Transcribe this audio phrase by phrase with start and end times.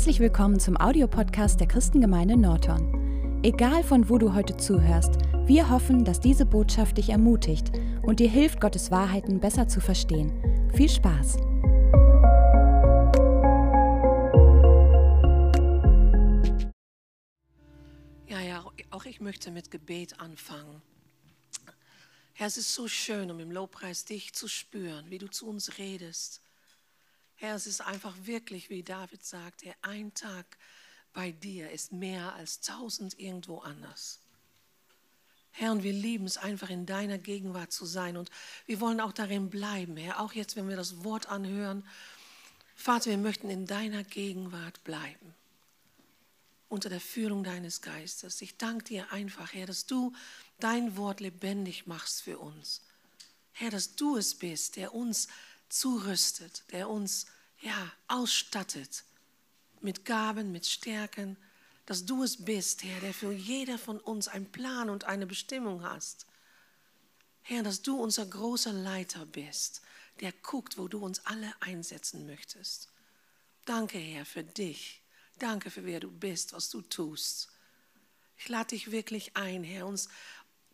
[0.00, 3.42] Herzlich willkommen zum Audiopodcast der Christengemeinde Norton.
[3.42, 5.12] Egal von wo du heute zuhörst,
[5.44, 10.32] wir hoffen, dass diese Botschaft dich ermutigt und dir hilft, Gottes Wahrheiten besser zu verstehen.
[10.74, 11.36] Viel Spaß!
[18.26, 20.80] Ja, ja, auch ich möchte mit Gebet anfangen.
[22.32, 25.76] Herr, es ist so schön, um im Lobpreis dich zu spüren, wie du zu uns
[25.76, 26.40] redest
[27.40, 30.58] Herr, es ist einfach wirklich, wie David sagt, Herr, ein Tag
[31.14, 34.20] bei dir ist mehr als tausend irgendwo anders.
[35.52, 38.30] Herr, und wir lieben es einfach in deiner Gegenwart zu sein und
[38.66, 41.82] wir wollen auch darin bleiben, Herr, auch jetzt, wenn wir das Wort anhören.
[42.74, 45.34] Vater, wir möchten in deiner Gegenwart bleiben,
[46.68, 48.42] unter der Führung deines Geistes.
[48.42, 50.12] Ich danke dir einfach, Herr, dass du
[50.58, 52.82] dein Wort lebendig machst für uns.
[53.52, 55.26] Herr, dass du es bist, der uns
[55.70, 57.26] zurüstet, der uns
[57.60, 59.04] ja, ausstattet
[59.80, 61.36] mit Gaben, mit Stärken,
[61.86, 65.82] dass du es bist, Herr, der für jeder von uns einen Plan und eine Bestimmung
[65.82, 66.26] hast.
[67.42, 69.82] Herr, dass du unser großer Leiter bist,
[70.20, 72.88] der guckt, wo du uns alle einsetzen möchtest.
[73.64, 75.02] Danke, Herr, für dich.
[75.38, 77.48] Danke für wer du bist, was du tust.
[78.36, 80.08] Ich lade dich wirklich ein, Herr, uns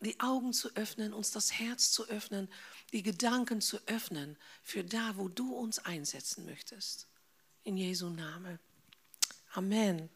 [0.01, 2.49] die Augen zu öffnen, uns das Herz zu öffnen,
[2.93, 7.07] die Gedanken zu öffnen für da, wo du uns einsetzen möchtest.
[7.63, 8.59] In Jesu Namen.
[9.53, 10.09] Amen.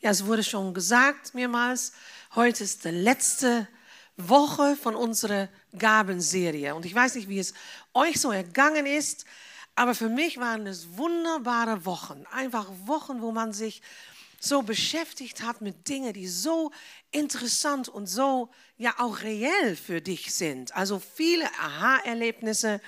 [0.00, 1.92] Ja, es wurde schon gesagt mehrmals,
[2.34, 3.66] heute ist die letzte
[4.16, 6.74] Woche von unserer Gabenserie.
[6.74, 7.54] Und ich weiß nicht, wie es
[7.94, 9.24] euch so ergangen ist,
[9.76, 12.24] aber für mich waren es wunderbare Wochen.
[12.30, 13.82] Einfach Wochen, wo man sich
[14.44, 16.70] so beschäftigt hat mit Dingen, die so
[17.10, 20.74] interessant und so ja auch reell für dich sind.
[20.76, 22.80] Also viele Aha-Erlebnisse,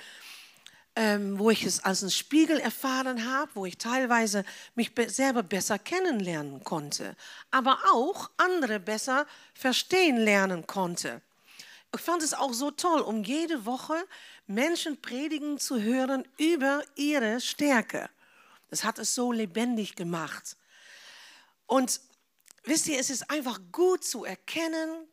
[0.95, 4.43] ähm, wo ich es als einen Spiegel erfahren habe, wo ich teilweise
[4.75, 7.15] mich be selber besser kennenlernen konnte,
[7.51, 11.21] aber auch andere besser verstehen lernen konnte.
[11.93, 13.95] Ich fand es auch so toll, um jede Woche
[14.45, 18.09] Menschen predigen zu hören über ihre Stärke.
[18.69, 20.57] Das hat es so lebendig gemacht.
[21.67, 22.01] Und
[22.63, 25.07] wisst ihr, es ist einfach gut zu erkennen,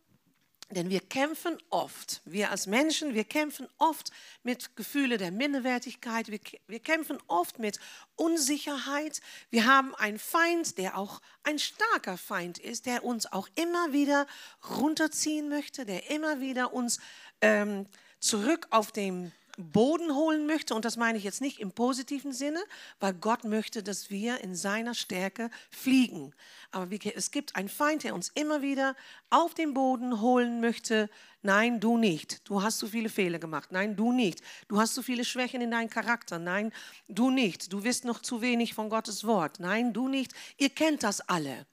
[0.70, 4.10] denn wir kämpfen oft, wir als Menschen, wir kämpfen oft
[4.42, 7.78] mit Gefühlen der Minderwertigkeit, wir, wir kämpfen oft mit
[8.16, 9.20] Unsicherheit.
[9.50, 14.26] Wir haben einen Feind, der auch ein starker Feind ist, der uns auch immer wieder
[14.70, 16.98] runterziehen möchte, der immer wieder uns
[17.42, 17.86] ähm,
[18.18, 22.62] zurück auf den Boden holen möchte, und das meine ich jetzt nicht im positiven Sinne,
[22.98, 26.34] weil Gott möchte, dass wir in seiner Stärke fliegen.
[26.72, 28.96] Aber es gibt einen Feind, der uns immer wieder
[29.30, 31.08] auf den Boden holen möchte.
[31.42, 32.48] Nein, du nicht.
[32.48, 33.70] Du hast zu viele Fehler gemacht.
[33.70, 34.40] Nein, du nicht.
[34.66, 36.40] Du hast zu viele Schwächen in deinem Charakter.
[36.40, 36.72] Nein,
[37.08, 37.72] du nicht.
[37.72, 39.60] Du wirst noch zu wenig von Gottes Wort.
[39.60, 40.32] Nein, du nicht.
[40.58, 41.66] Ihr kennt das alle.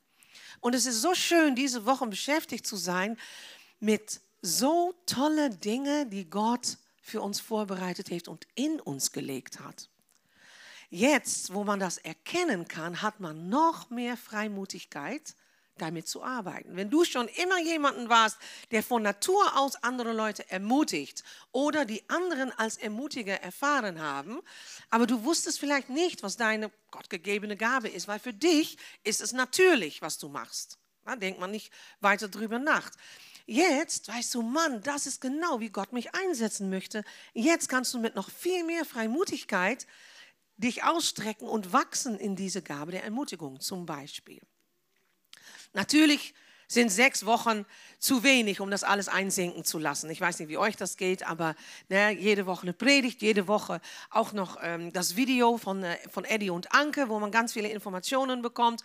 [0.59, 3.17] Und es ist so schön, diese Wochen beschäftigt zu sein
[3.79, 9.89] mit so tolle Dinge, die Gott für uns vorbereitet hat und in uns gelegt hat.
[10.89, 15.35] Jetzt, wo man das erkennen kann, hat man noch mehr Freimutigkeit,
[15.77, 16.75] damit zu arbeiten.
[16.75, 18.37] Wenn du schon immer jemanden warst,
[18.71, 24.41] der von Natur aus andere Leute ermutigt oder die anderen als Ermutiger erfahren haben,
[24.89, 29.31] aber du wusstest vielleicht nicht, was deine gottgegebene Gabe ist, weil für dich ist es
[29.31, 30.77] natürlich, was du machst.
[31.05, 32.91] Da denkt man nicht weiter drüber nach.
[33.51, 37.03] Jetzt weißt du, Mann, das ist genau, wie Gott mich einsetzen möchte.
[37.33, 39.87] Jetzt kannst du mit noch viel mehr Freimutigkeit
[40.55, 44.39] dich ausstrecken und wachsen in diese Gabe der Ermutigung zum Beispiel.
[45.73, 46.33] Natürlich
[46.69, 47.65] sind sechs Wochen
[47.99, 50.09] zu wenig, um das alles einsinken zu lassen.
[50.09, 51.55] Ich weiß nicht, wie euch das geht, aber
[51.89, 53.81] ne, jede Woche eine Predigt, jede Woche
[54.11, 57.67] auch noch ähm, das Video von, äh, von Eddie und Anke, wo man ganz viele
[57.67, 58.81] Informationen bekommt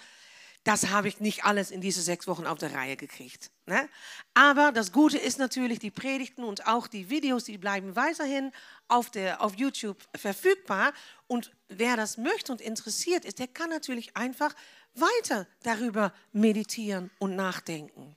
[0.66, 3.52] das habe ich nicht alles in diese sechs Wochen auf der Reihe gekriegt.
[3.66, 3.88] Ne?
[4.34, 8.50] Aber das Gute ist natürlich, die Predigten und auch die Videos, die bleiben weiterhin
[8.88, 10.92] auf, der, auf YouTube verfügbar.
[11.28, 14.56] Und wer das möchte und interessiert ist, der kann natürlich einfach
[14.94, 18.16] weiter darüber meditieren und nachdenken.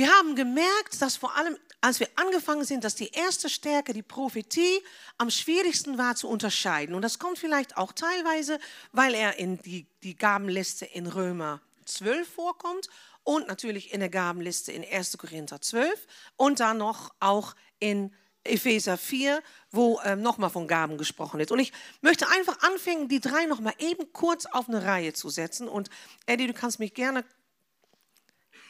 [0.00, 4.02] Wir haben gemerkt, dass vor allem, als wir angefangen sind, dass die erste Stärke, die
[4.02, 4.82] Prophetie,
[5.18, 6.94] am schwierigsten war zu unterscheiden.
[6.94, 8.58] Und das kommt vielleicht auch teilweise,
[8.92, 12.88] weil er in die, die Gabenliste in Römer 12 vorkommt
[13.24, 15.18] und natürlich in der Gabenliste in 1.
[15.18, 16.06] Korinther 12
[16.38, 18.10] und dann noch auch in
[18.42, 21.50] Epheser 4, wo ähm, nochmal von Gaben gesprochen wird.
[21.50, 25.68] Und ich möchte einfach anfangen, die drei nochmal eben kurz auf eine Reihe zu setzen.
[25.68, 25.90] Und
[26.24, 27.22] Eddie, du kannst mich gerne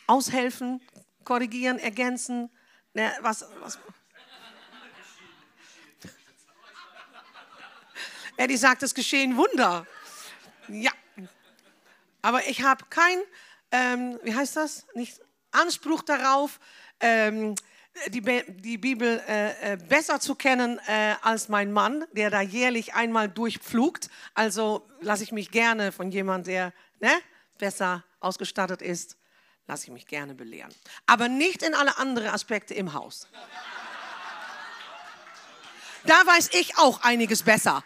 [0.09, 0.81] aushelfen,
[1.25, 2.51] korrigieren, ergänzen.
[2.95, 3.79] Ne, was, was?
[8.37, 9.87] Eddie sagt, es geschehen Wunder.
[10.69, 10.93] Ja.
[12.23, 13.19] Aber ich habe kein,
[13.71, 14.87] ähm, wie heißt das?
[14.95, 15.21] Nicht
[15.51, 16.59] Anspruch darauf,
[17.01, 17.55] ähm,
[18.09, 22.95] die, die, Bibel äh, äh, besser zu kennen äh, als mein Mann, der da jährlich
[22.95, 24.09] einmal durchpflugt.
[24.35, 27.13] Also lasse ich mich gerne von jemandem, der ne,
[27.59, 29.17] besser ausgestattet ist,
[29.71, 30.75] lasse ich mich gerne belehren.
[31.07, 33.29] Aber nicht in alle anderen Aspekte im Haus.
[36.05, 37.85] Da weiß ich auch einiges besser.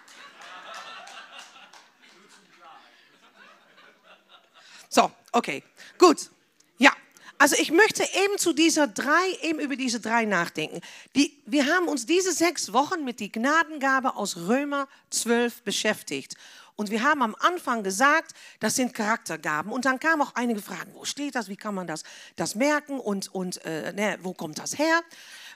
[4.88, 5.62] So, okay,
[5.98, 6.30] gut.
[6.78, 6.92] Ja,
[7.36, 10.80] also ich möchte eben zu dieser drei, eben über diese drei nachdenken.
[11.16, 16.36] Die, wir haben uns diese sechs Wochen mit die Gnadengabe aus Römer 12 beschäftigt.
[16.76, 19.72] Und wir haben am Anfang gesagt, das sind Charaktergaben.
[19.72, 22.02] Und dann kamen auch einige Fragen, wo steht das, wie kann man das,
[22.36, 25.00] das merken und, und äh, ne, wo kommt das her?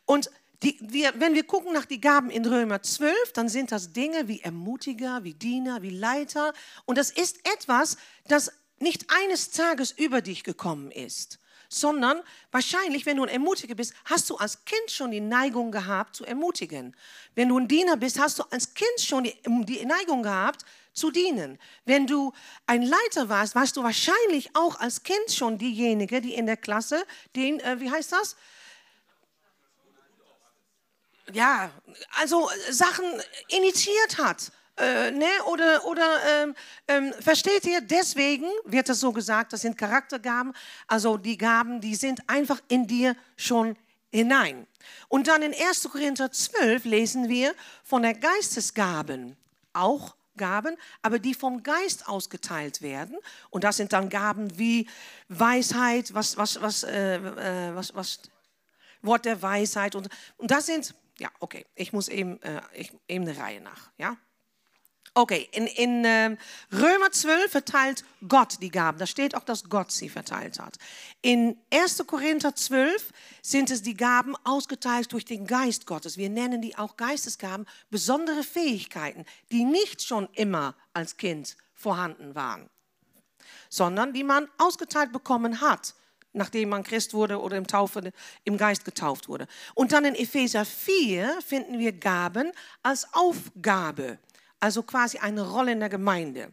[0.06, 0.30] Und
[0.62, 4.26] die, wir, wenn wir gucken nach die Gaben in Römer 12, dann sind das Dinge
[4.26, 6.52] wie Ermutiger, wie Diener, wie Leiter.
[6.84, 11.38] Und das ist etwas, das nicht eines Tages über dich gekommen ist,
[11.68, 12.20] sondern
[12.50, 16.24] wahrscheinlich, wenn du ein Ermutiger bist, hast du als Kind schon die Neigung gehabt zu
[16.24, 16.96] ermutigen.
[17.34, 20.64] Wenn du ein Diener bist, hast du als Kind schon die, die Neigung gehabt
[20.98, 21.58] zu dienen.
[21.84, 22.32] Wenn du
[22.66, 27.04] ein Leiter warst, warst du wahrscheinlich auch als Kind schon diejenige, die in der Klasse
[27.36, 28.36] den, äh, wie heißt das?
[31.32, 31.70] Ja,
[32.18, 33.04] also Sachen
[33.48, 35.26] initiiert hat äh, ne?
[35.46, 36.54] Oder, oder ähm,
[36.86, 40.52] ähm, versteht ihr, deswegen wird das so gesagt, das sind Charaktergaben,
[40.86, 43.76] also die Gaben, die sind einfach in dir schon
[44.12, 44.66] hinein.
[45.08, 45.88] Und dann in 1.
[45.90, 47.54] Korinther 12 lesen wir
[47.84, 49.36] von der Geistesgaben,
[49.72, 53.18] auch Gaben, aber die vom Geist ausgeteilt werden.
[53.50, 54.88] Und das sind dann Gaben wie
[55.28, 58.20] Weisheit, was, was, was, äh, äh, was, was
[59.02, 59.94] Wort der Weisheit.
[59.94, 60.08] Und,
[60.38, 64.16] und das sind, ja, okay, ich muss eben, äh, ich, eben eine Reihe nach, ja.
[65.18, 66.36] Okay, in, in äh,
[66.72, 68.98] Römer 12 verteilt Gott die Gaben.
[68.98, 70.78] Da steht auch, dass Gott sie verteilt hat.
[71.22, 72.04] In 1.
[72.06, 73.10] Korinther 12
[73.42, 76.18] sind es die Gaben ausgeteilt durch den Geist Gottes.
[76.18, 82.70] Wir nennen die auch Geistesgaben, besondere Fähigkeiten, die nicht schon immer als Kind vorhanden waren,
[83.68, 85.96] sondern die man ausgeteilt bekommen hat
[86.34, 88.12] nachdem man Christ wurde oder im, Taufe,
[88.44, 89.48] im Geist getauft wurde.
[89.74, 94.18] Und dann in Epheser 4 finden wir Gaben als Aufgabe
[94.60, 96.52] also quasi eine Rolle in der Gemeinde.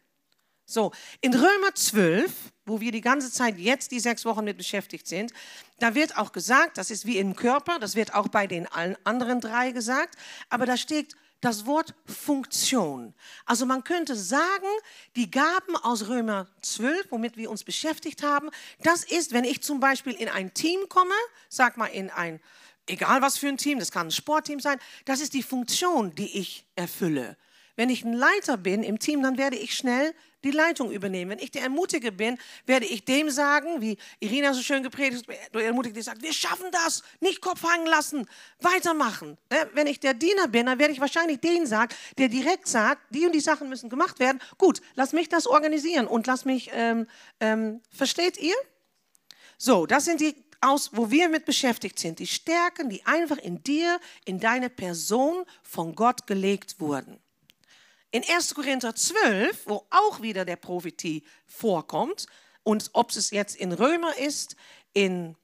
[0.68, 0.92] So,
[1.22, 2.32] in Römer 12,
[2.66, 5.32] wo wir die ganze Zeit jetzt die sechs Wochen mit beschäftigt sind,
[5.80, 8.68] da wird auch gesagt, das ist wie im Körper, das wird auch bei den
[9.04, 10.16] anderen drei gesagt,
[10.50, 13.14] aber da steht das Wort Funktion.
[13.46, 14.66] Also man könnte sagen,
[15.16, 18.50] die Gaben aus Römer 12, womit wir uns beschäftigt haben,
[18.82, 21.14] das ist, wenn ich zum Beispiel in ein Team komme,
[21.50, 22.42] sag mal in ein,
[22.88, 26.40] egal was für ein Team, das kann ein Sportteam sein, das ist die Funktion, die
[26.40, 27.38] ich erfülle.
[27.76, 30.14] Wenn ich ein Leiter bin im Team, dann werde ich schnell
[30.46, 31.32] die Leitung übernehmen.
[31.32, 35.54] Wenn ich der Ermutiger bin, werde ich dem sagen, wie Irina so schön gepredigt hat,
[35.54, 38.28] der Ermutiger sagt, wir schaffen das, nicht Kopf hängen lassen,
[38.60, 39.38] weitermachen.
[39.52, 39.70] Ne?
[39.74, 43.26] Wenn ich der Diener bin, dann werde ich wahrscheinlich den sagen, der direkt sagt, die
[43.26, 44.40] und die Sachen müssen gemacht werden.
[44.58, 47.08] Gut, lass mich das organisieren und lass mich, ähm,
[47.40, 48.56] ähm, versteht ihr?
[49.58, 53.64] So, das sind die aus, wo wir mit beschäftigt sind, die Stärken, die einfach in
[53.64, 57.20] dir, in deine Person von Gott gelegt wurden.
[58.16, 58.56] In 1.
[58.56, 62.28] Korinther 12, wo auch wieder der Prophetie vorkommt,
[62.64, 64.56] und ob es jetzt in Römer ist,
[64.94, 65.36] in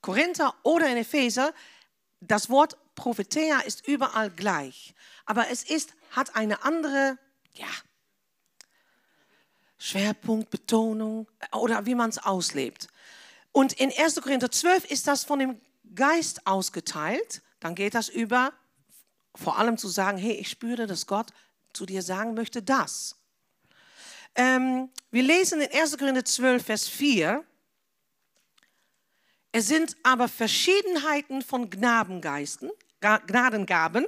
[0.00, 1.52] Korinther oder in Epheser,
[2.22, 4.94] das Wort Prophetia ist überall gleich.
[5.26, 7.18] Aber es ist, hat eine andere,
[7.52, 7.68] ja,
[9.76, 12.88] Schwerpunkt, Betonung oder wie man es auslebt.
[13.52, 14.22] Und in 1.
[14.22, 15.60] Korinther 12 ist das von dem
[15.94, 17.42] Geist ausgeteilt.
[17.60, 18.54] Dann geht das über,
[19.34, 21.26] vor allem zu sagen, hey, ich spüre, dass Gott
[21.74, 23.16] zu dir sagen möchte, das.
[24.34, 25.98] Ähm, wir lesen in 1.
[25.98, 27.44] Korinther 12, Vers 4.
[29.52, 34.06] Es sind aber Verschiedenheiten von Gnadengeisten, Gnadengaben,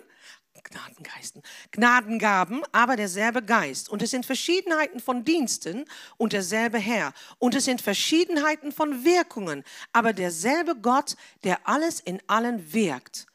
[0.65, 3.89] Gnadengeisten, Gnadengaben, aber derselbe Geist.
[3.89, 5.85] Und es sind Verschiedenheiten von Diensten
[6.17, 7.13] und derselbe Herr.
[7.39, 13.27] Und es sind Verschiedenheiten von Wirkungen, aber derselbe Gott, der alles in allen wirkt.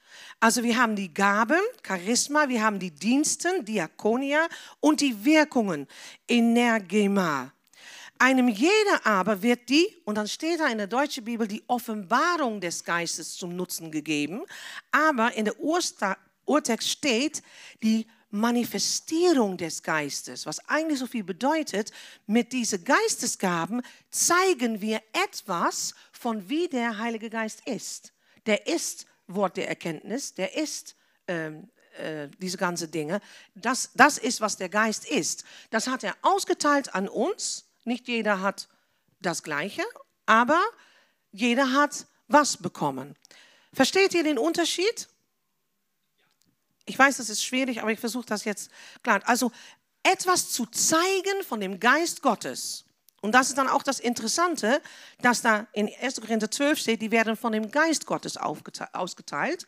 [0.43, 4.48] Also wir haben die Gaben, Charisma, wir haben die Diensten, Diakonia
[4.79, 5.88] und die Wirkungen,
[6.27, 7.53] Energema.
[8.17, 12.60] Einem jeder aber wird die, und dann steht da in der deutschen Bibel, die Offenbarung
[12.60, 14.41] des Geistes zum Nutzen gegeben,
[14.91, 17.43] aber in der Urtext steht
[17.83, 21.91] die Manifestierung des Geistes, was eigentlich so viel bedeutet,
[22.25, 28.12] mit diesen Geistesgaben zeigen wir etwas von wie der Heilige Geist ist.
[28.48, 30.95] Der ist Wort der Erkenntnis, der ist
[31.27, 33.21] ähm, äh, diese ganzen Dinge.
[33.55, 35.43] Das, das ist, was der Geist ist.
[35.69, 37.65] Das hat er ausgeteilt an uns.
[37.83, 38.69] Nicht jeder hat
[39.19, 39.83] das Gleiche,
[40.25, 40.61] aber
[41.31, 43.15] jeder hat was bekommen.
[43.73, 45.07] Versteht ihr den Unterschied?
[46.85, 48.71] Ich weiß, das ist schwierig, aber ich versuche das jetzt
[49.03, 49.21] klar.
[49.25, 49.51] Also
[50.03, 52.85] etwas zu zeigen von dem Geist Gottes.
[53.21, 54.81] Und das ist dann auch das Interessante,
[55.21, 56.21] dass da in 1.
[56.21, 59.65] Korinther 12 steht, die werden von dem Geist Gottes ausgeteilt.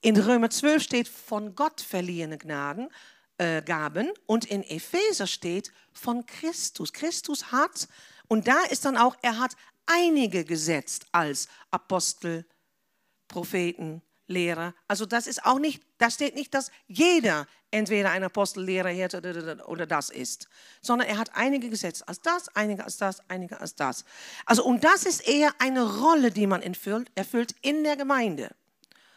[0.00, 2.88] In Römer 12 steht von Gott verliehene Gnaden,
[3.38, 4.10] äh, Gaben.
[4.26, 6.92] Und in Epheser steht von Christus.
[6.92, 7.88] Christus hat,
[8.26, 9.54] und da ist dann auch, er hat
[9.86, 12.46] einige gesetzt als Apostel,
[13.28, 14.74] Propheten, Lehrer.
[14.86, 19.62] Also das ist auch nicht, da steht nicht, dass jeder entweder ein Apostel, Lehrer, Hirte
[19.66, 20.48] oder das ist,
[20.80, 24.04] sondern er hat einige gesetzt als das, einige als das, einige als das.
[24.46, 28.54] Also und das ist eher eine Rolle, die man erfüllt, erfüllt in der Gemeinde.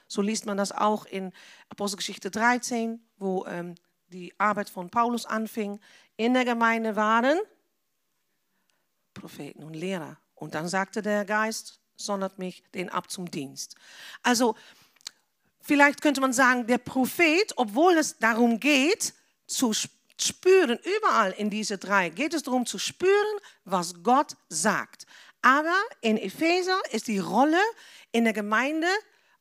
[0.08, 1.32] So liest man das auch in
[1.70, 3.76] Apostelgeschichte 13, wo ähm,
[4.08, 5.80] die Arbeit von Paulus anfing.
[6.18, 7.40] In der Gemeinde waren
[9.14, 10.18] Propheten und Lehrer.
[10.36, 13.76] Und dann sagte der Geist, sondert mich den ab zum Dienst.
[14.24, 14.56] Also
[15.62, 19.14] vielleicht könnte man sagen, der Prophet, obwohl es darum geht,
[19.48, 19.74] zu
[20.20, 25.06] spüren, überall in diese drei, geht es darum zu spüren, was Gott sagt.
[25.42, 27.60] Aber in Epheser ist die Rolle
[28.12, 28.88] in der Gemeinde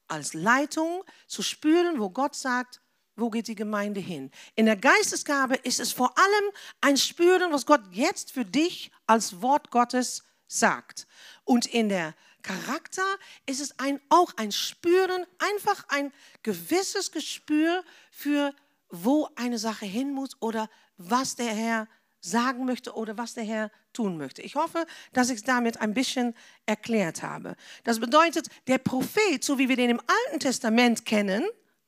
[0.08, 2.80] als Leitung zu spüren, wo Gott sagt,
[3.16, 4.30] wo geht die Gemeinde hin.
[4.56, 9.42] In der Geistesgabe ist es vor allem ein Spüren, was Gott jetzt für dich als
[9.42, 11.06] Wort Gottes sagt.
[11.44, 13.04] Und in der Charakter
[13.46, 18.54] ist es ein, auch ein Spüren, einfach ein gewisses Gespür für,
[18.88, 21.88] wo eine Sache hin muss oder was der Herr
[22.20, 24.42] sagen möchte oder was der Herr tun möchte.
[24.42, 26.34] Ich hoffe, dass ich es damit ein bisschen
[26.66, 27.56] erklärt habe.
[27.84, 31.44] Das bedeutet, der Prophet, so wie wir den im Alten Testament kennen,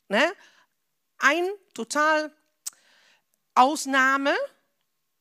[0.08, 0.22] ne,
[1.18, 2.34] ein total
[3.54, 4.34] Ausnahme,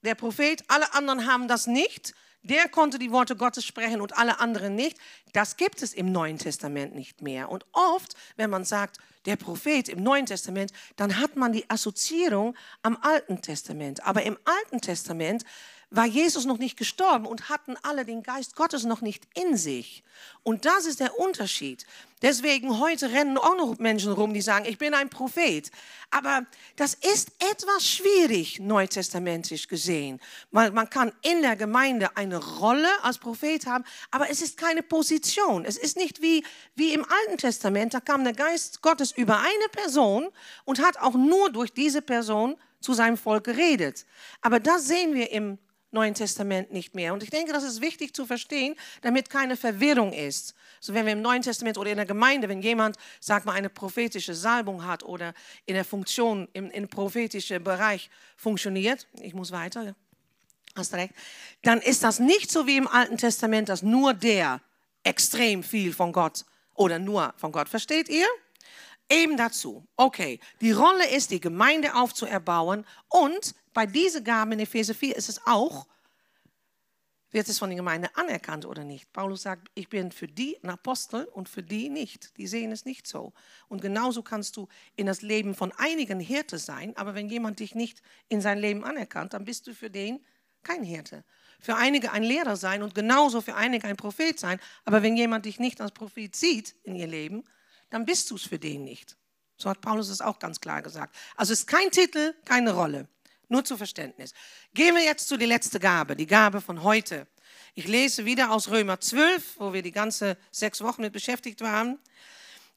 [0.03, 2.15] der Prophet, alle anderen haben das nicht.
[2.43, 4.98] Der konnte die Worte Gottes sprechen und alle anderen nicht.
[5.33, 7.50] Das gibt es im Neuen Testament nicht mehr.
[7.50, 12.55] Und oft, wenn man sagt, der Prophet im Neuen Testament, dann hat man die Assoziierung
[12.81, 14.03] am Alten Testament.
[14.03, 15.43] Aber im Alten Testament
[15.91, 20.03] war Jesus noch nicht gestorben und hatten alle den Geist Gottes noch nicht in sich.
[20.43, 21.86] Und das ist der Unterschied.
[22.21, 25.69] Deswegen heute rennen auch noch Menschen rum, die sagen, ich bin ein Prophet.
[26.10, 26.45] Aber
[26.77, 30.21] das ist etwas schwierig, neutestamentisch gesehen.
[30.51, 34.83] Weil man kann in der Gemeinde eine Rolle als Prophet haben, aber es ist keine
[34.83, 35.65] Position.
[35.65, 39.69] Es ist nicht wie, wie im Alten Testament, da kam der Geist Gottes über eine
[39.74, 40.29] Person
[40.63, 44.05] und hat auch nur durch diese Person zu seinem Volk geredet.
[44.41, 45.57] Aber das sehen wir im
[45.91, 47.13] Neuen Testament nicht mehr.
[47.13, 50.55] Und ich denke, das ist wichtig zu verstehen, damit keine Verwirrung ist.
[50.79, 53.69] So wenn wir im Neuen Testament oder in der Gemeinde, wenn jemand, sag mal, eine
[53.69, 55.33] prophetische Salbung hat oder
[55.65, 59.95] in der Funktion, im, im prophetischen Bereich funktioniert, ich muss weiter,
[60.75, 61.13] hast recht,
[61.63, 64.62] dann ist das nicht so wie im Alten Testament, dass nur der
[65.03, 68.27] extrem viel von Gott oder nur von Gott, versteht ihr?
[69.10, 69.86] Eben dazu.
[69.98, 75.29] Okay, die Rolle ist, die Gemeinde aufzuerbauen und bei dieser Gabe in Epheser 4 ist
[75.29, 75.87] es auch,
[77.31, 79.11] wird es von der Gemeinde anerkannt oder nicht.
[79.13, 82.37] Paulus sagt, ich bin für die ein Apostel und für die nicht.
[82.37, 83.33] Die sehen es nicht so.
[83.69, 87.73] Und genauso kannst du in das Leben von einigen Hirte sein, aber wenn jemand dich
[87.73, 90.19] nicht in sein Leben anerkannt, dann bist du für den
[90.63, 91.23] kein Hirte.
[91.59, 95.45] Für einige ein Lehrer sein und genauso für einige ein Prophet sein, aber wenn jemand
[95.45, 97.43] dich nicht als Prophet sieht in ihr Leben,
[97.89, 99.17] dann bist du es für den nicht.
[99.57, 101.15] So hat Paulus es auch ganz klar gesagt.
[101.35, 103.07] Also es ist kein Titel, keine Rolle.
[103.51, 104.34] Nur zu Verständnis.
[104.74, 107.27] Gehen wir jetzt zu der letzten Gabe, die Gabe von heute.
[107.74, 112.00] Ich lese wieder aus Römer 12, wo wir die ganze sechs Wochen mit beschäftigt waren.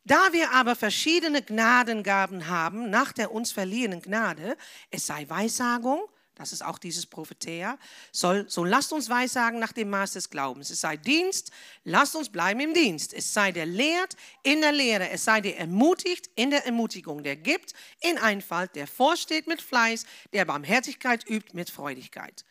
[0.03, 4.57] Da wir aber verschiedene Gnadengaben haben, nach der uns verliehenen Gnade,
[4.91, 6.03] es sei Weissagung,
[6.35, 7.79] das ist auch dieses Prophetea,
[8.11, 10.71] soll, so lasst uns weissagen nach dem Maß des Glaubens.
[10.71, 11.53] Es sei Dienst,
[11.85, 13.15] lasst uns bleiben im Dienst.
[13.15, 17.37] Es sei der lehrt in der Lehre, es sei der ermutigt in der Ermutigung, der
[17.37, 22.45] gibt in Einfalt, der vorsteht mit Fleiß, der Barmherzigkeit übt mit Freudigkeit.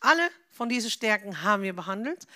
[0.00, 2.26] Alle von diesen Stärken haben wir behandelt,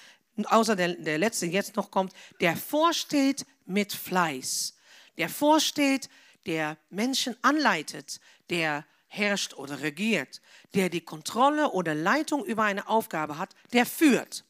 [0.45, 4.75] außer der, der letzte jetzt noch kommt, der vorsteht mit Fleiß,
[5.19, 6.09] der vorsteht,
[6.47, 10.41] der Menschen anleitet, der herrscht oder regiert,
[10.75, 14.45] der die Kontrolle oder Leitung über eine Aufgabe hat, der führt.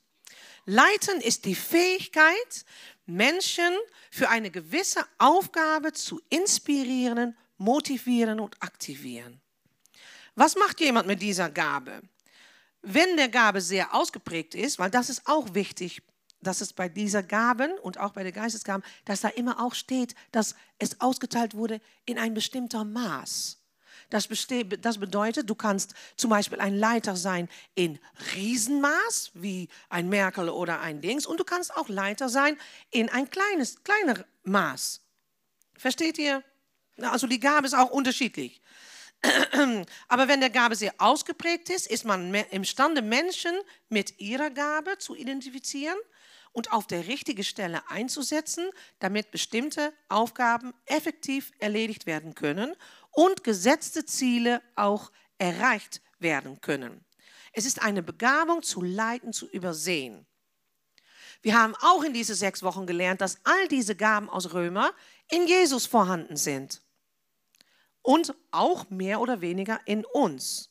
[0.67, 2.64] Leiten ist die Fähigkeit,
[3.07, 3.73] Menschen
[4.11, 9.40] für eine gewisse Aufgabe zu inspirieren, motivieren und aktivieren.
[10.35, 12.02] Was macht jemand mit dieser Gabe?
[12.83, 16.02] Wenn der Gabe sehr ausgeprägt ist, weil das ist auch wichtig
[16.43, 20.14] dass es bei dieser Gaben und auch bei der Geistesgaben, dass da immer auch steht,
[20.33, 23.60] dass es ausgeteilt wurde in ein bestimmter Maß.
[24.11, 24.29] Das,
[24.81, 27.99] das, bedeutet, du kannst zum Beispiel ein Leiter sein in
[28.35, 32.59] Riesenmaß, wie ein Merkel oder ein Dings, und du kannst auch Leiter sein
[32.90, 35.00] in ein kleines, kleiner Maß.
[35.76, 36.43] Versteht ihr?
[36.99, 38.61] Also die Gabe ist auch unterschiedlich.
[40.09, 43.55] Aber wenn der Gabe sehr ausgeprägt ist, ist man imstande, Menschen
[43.88, 45.99] mit ihrer Gabe zu identifizieren
[46.52, 52.75] und auf der richtigen Stelle einzusetzen, damit bestimmte Aufgaben effektiv erledigt werden können
[53.11, 57.05] und gesetzte Ziele auch erreicht werden können.
[57.52, 60.26] Es ist eine Begabung zu leiten, zu übersehen.
[61.43, 64.93] Wir haben auch in diesen sechs Wochen gelernt, dass all diese Gaben aus Römer
[65.31, 66.83] in Jesus vorhanden sind
[68.02, 70.71] und auch mehr oder weniger in uns.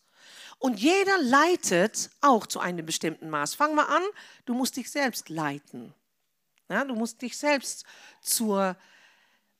[0.59, 3.55] Und jeder leitet auch zu einem bestimmten Maß.
[3.55, 4.03] Fang mal an,
[4.45, 5.93] du musst dich selbst leiten.
[6.69, 7.85] Ja, du musst dich selbst
[8.21, 8.77] zur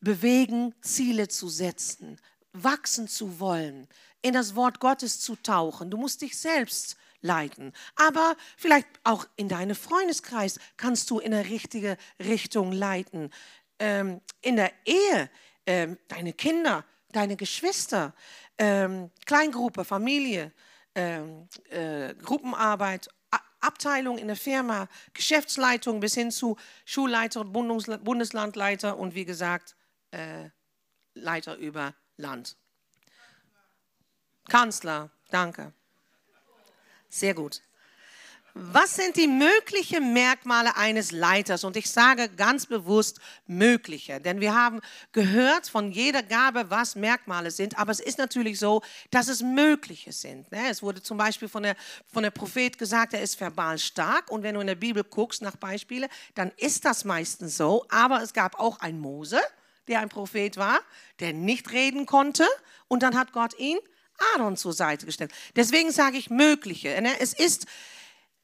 [0.02, 2.20] bewegen, Ziele zu setzen,
[2.64, 3.88] wachsen zu wollen,
[4.22, 5.90] in das Wort Gottes zu tauchen.
[5.90, 7.74] Du musst dich selbst leiten.
[7.96, 13.32] Aber vielleicht auch in deinem Freundeskreis kannst du in eine richtige Richtung leiten.
[13.80, 15.30] Ähm, in der Ehe,
[15.66, 18.14] ähm, deine Kinder, deine Geschwister,
[18.58, 20.52] ähm, Kleingruppe, Familie,
[20.96, 23.10] ähm, äh, Gruppenarbeit,
[23.62, 29.76] Abteilung in der Firma, Geschäftsleitung bis hin zu Schulleiter, Bundeslandleiter und wie gesagt,
[30.12, 30.50] äh,
[31.14, 32.58] Leiter über Land.
[34.50, 35.74] Kanzler, danke.
[37.08, 37.62] Sehr gut.
[38.56, 41.64] Was sind die möglichen Merkmale eines Leiters?
[41.64, 44.82] Und ich sage ganz bewusst mögliche, denn wir haben
[45.14, 50.12] gehört von jeder Gabe, was Merkmale sind, aber es ist natürlich so, dass es mögliche
[50.12, 50.52] sind.
[50.52, 50.68] Ne?
[50.70, 51.78] Es wurde zum Beispiel von der,
[52.12, 55.42] von der Prophet gesagt, er ist verbal stark und wenn du in der Bibel guckst
[55.42, 59.40] nach Beispielen, dann ist das meistens so, aber es gab auch einen Mose,
[59.90, 60.80] der ein Prophet war,
[61.20, 62.48] der nicht reden konnte
[62.88, 63.78] und dann hat Gott ihn
[64.36, 65.32] Aaron zur Seite gestellt.
[65.56, 67.02] Deswegen sage ich mögliche.
[67.02, 67.20] Ne?
[67.20, 67.66] Es ist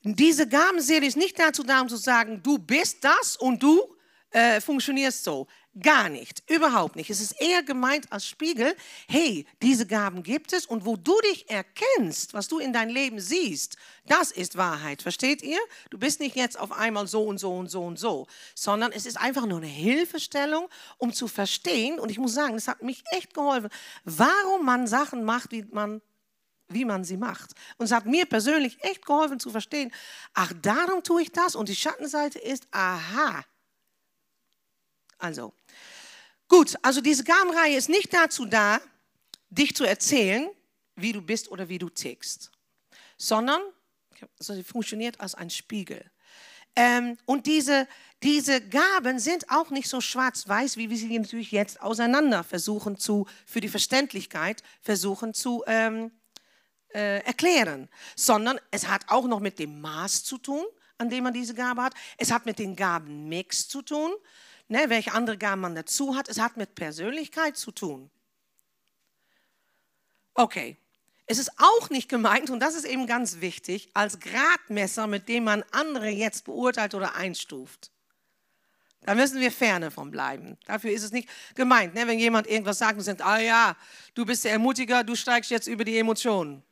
[0.08, 3.82] diese Gabenserie ist nicht dazu da, um zu sagen, du bist das und du
[4.30, 5.48] äh, funktionierst so.
[5.82, 7.10] Gar nicht, überhaupt nicht.
[7.10, 8.74] Es ist eher gemeint als Spiegel,
[9.10, 13.20] hey, diese Gaben gibt es und wo du dich erkennst, was du in dein Leben
[13.20, 13.76] siehst,
[14.08, 15.02] das ist Wahrheit.
[15.02, 15.60] Versteht ihr?
[15.90, 19.06] Du bist nicht jetzt auf einmal so und so und so und so, sondern es
[19.06, 22.00] ist einfach nur eine Hilfestellung, um zu verstehen.
[22.00, 23.70] Und ich muss sagen, es hat mich echt geholfen,
[24.06, 26.02] warum man Sachen macht, wie man
[26.68, 27.52] wie man sie macht.
[27.78, 29.92] Und es hat mir persönlich echt geholfen zu verstehen,
[30.34, 31.56] ach, darum tue ich das.
[31.56, 33.44] Und die Schattenseite ist, aha.
[35.18, 35.54] Also,
[36.48, 38.80] gut, also diese Gabenreihe ist nicht dazu da,
[39.50, 40.50] dich zu erzählen,
[40.96, 42.52] wie du bist oder wie du tickst,
[43.18, 43.62] sondern
[44.40, 46.10] also sie funktioniert als ein Spiegel.
[46.76, 47.88] Ähm, und diese,
[48.22, 53.28] diese Gaben sind auch nicht so schwarz-weiß, wie wir sie natürlich jetzt auseinander versuchen zu,
[53.46, 56.12] für die Verständlichkeit versuchen zu ähm,
[56.94, 60.66] äh, erklären, sondern es hat auch noch mit dem Maß zu tun,
[60.98, 61.94] an dem man diese Gabe hat.
[62.18, 64.14] Es hat mit dem Gabenmix zu tun,
[64.68, 66.30] ne, welche andere Gaben man dazu hat.
[66.30, 68.10] Es hat mit Persönlichkeit zu tun.
[70.34, 70.78] Okay.
[71.28, 75.46] Es ist auch nicht gemeint, und das ist eben ganz wichtig, als Gradmesser, mit dem
[75.46, 77.92] man andere jetzt beurteilt oder einstuft.
[79.02, 80.58] Da müssen wir ferne von bleiben.
[80.66, 81.94] Dafür ist es nicht gemeint.
[81.94, 82.08] Ne?
[82.08, 83.76] Wenn jemand irgendwas sagt und sagt, ah ja,
[84.16, 86.64] du bist der Ermutiger, du steigst jetzt über die Emotionen.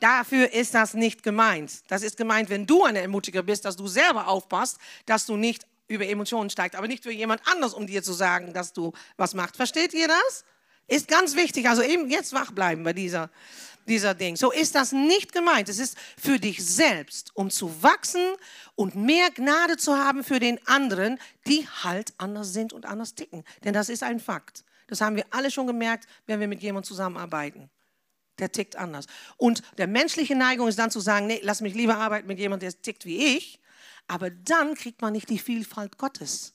[0.00, 1.82] Dafür ist das nicht gemeint.
[1.88, 5.66] Das ist gemeint, wenn du ein Ermutiger bist, dass du selber aufpasst, dass du nicht
[5.90, 9.34] über Emotionen steigst, aber nicht für jemand anders, um dir zu sagen, dass du was
[9.34, 9.56] machst.
[9.56, 10.44] Versteht ihr das?
[10.86, 11.68] Ist ganz wichtig.
[11.68, 13.28] Also eben jetzt wach bleiben bei dieser,
[13.86, 14.36] dieser Ding.
[14.36, 15.68] So ist das nicht gemeint.
[15.68, 18.24] Es ist für dich selbst, um zu wachsen
[18.76, 23.44] und mehr Gnade zu haben für den anderen, die halt anders sind und anders ticken.
[23.64, 24.64] Denn das ist ein Fakt.
[24.86, 27.68] Das haben wir alle schon gemerkt, wenn wir mit jemandem zusammenarbeiten
[28.38, 29.04] der tickt anders.
[29.36, 32.70] Und der menschliche Neigung ist dann zu sagen, nee, lass mich lieber arbeiten mit jemandem,
[32.70, 33.59] der tickt wie ich.
[34.10, 36.52] Aber dann kriegt man nicht die Vielfalt Gottes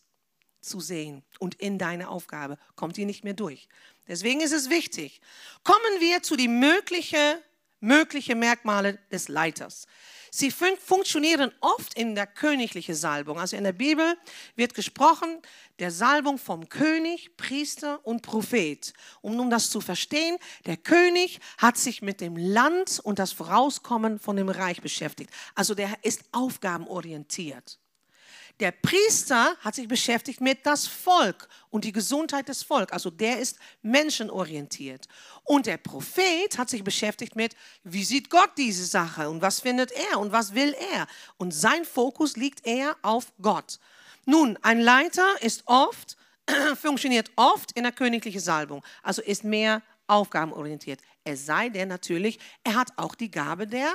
[0.60, 1.24] zu sehen.
[1.40, 3.70] Und in deine Aufgabe kommt die nicht mehr durch.
[4.10, 5.22] Deswegen ist es wichtig.
[5.64, 7.38] Kommen wir zu den möglichen
[7.86, 9.88] mögliche Merkmale des Leiters.
[10.32, 13.40] Sie fun funktionieren oft in der königlichen Salbung.
[13.40, 14.18] Also in der Bibel
[14.58, 15.40] wird gesprochen
[15.80, 18.92] der Salbung vom König, Priester und Prophet.
[19.22, 24.20] Um nun das zu verstehen, der König hat sich mit dem Land und das Vorauskommen
[24.20, 25.30] von dem Reich beschäftigt.
[25.54, 27.80] Also der ist aufgabenorientiert.
[28.62, 32.94] Der Priester hat sich beschäftigt mit das Volk und die Gesundheit des Volkes.
[32.94, 35.08] Also der ist menschenorientiert.
[35.46, 39.92] Und der Prophet hat sich beschäftigt mit, wie sieht Gott diese Sache und was findet
[39.92, 41.08] er und was will er.
[41.38, 43.80] Und sein Fokus liegt eher auf Gott.
[44.26, 46.18] Nun, ein Leiter ist oft,
[46.76, 51.00] funktioniert oft in der königlichen Salbung, also ist mehr aufgabenorientiert.
[51.24, 53.94] Es sei denn natürlich, er hat auch die Gabe der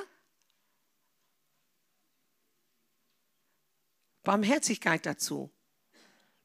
[4.23, 5.51] Barmherzigkeit dazu.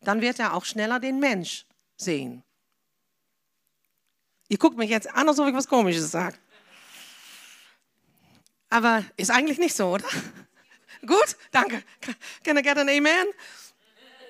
[0.02, 2.44] Dann wird er auch schneller den Mensch sehen.
[4.48, 6.38] Ihr guckt mich jetzt an, als ob ich was Komisches sage.
[8.70, 10.06] Aber ist eigentlich nicht so, oder?
[11.06, 11.84] Gut, danke.
[12.44, 13.28] Can I get an Amen?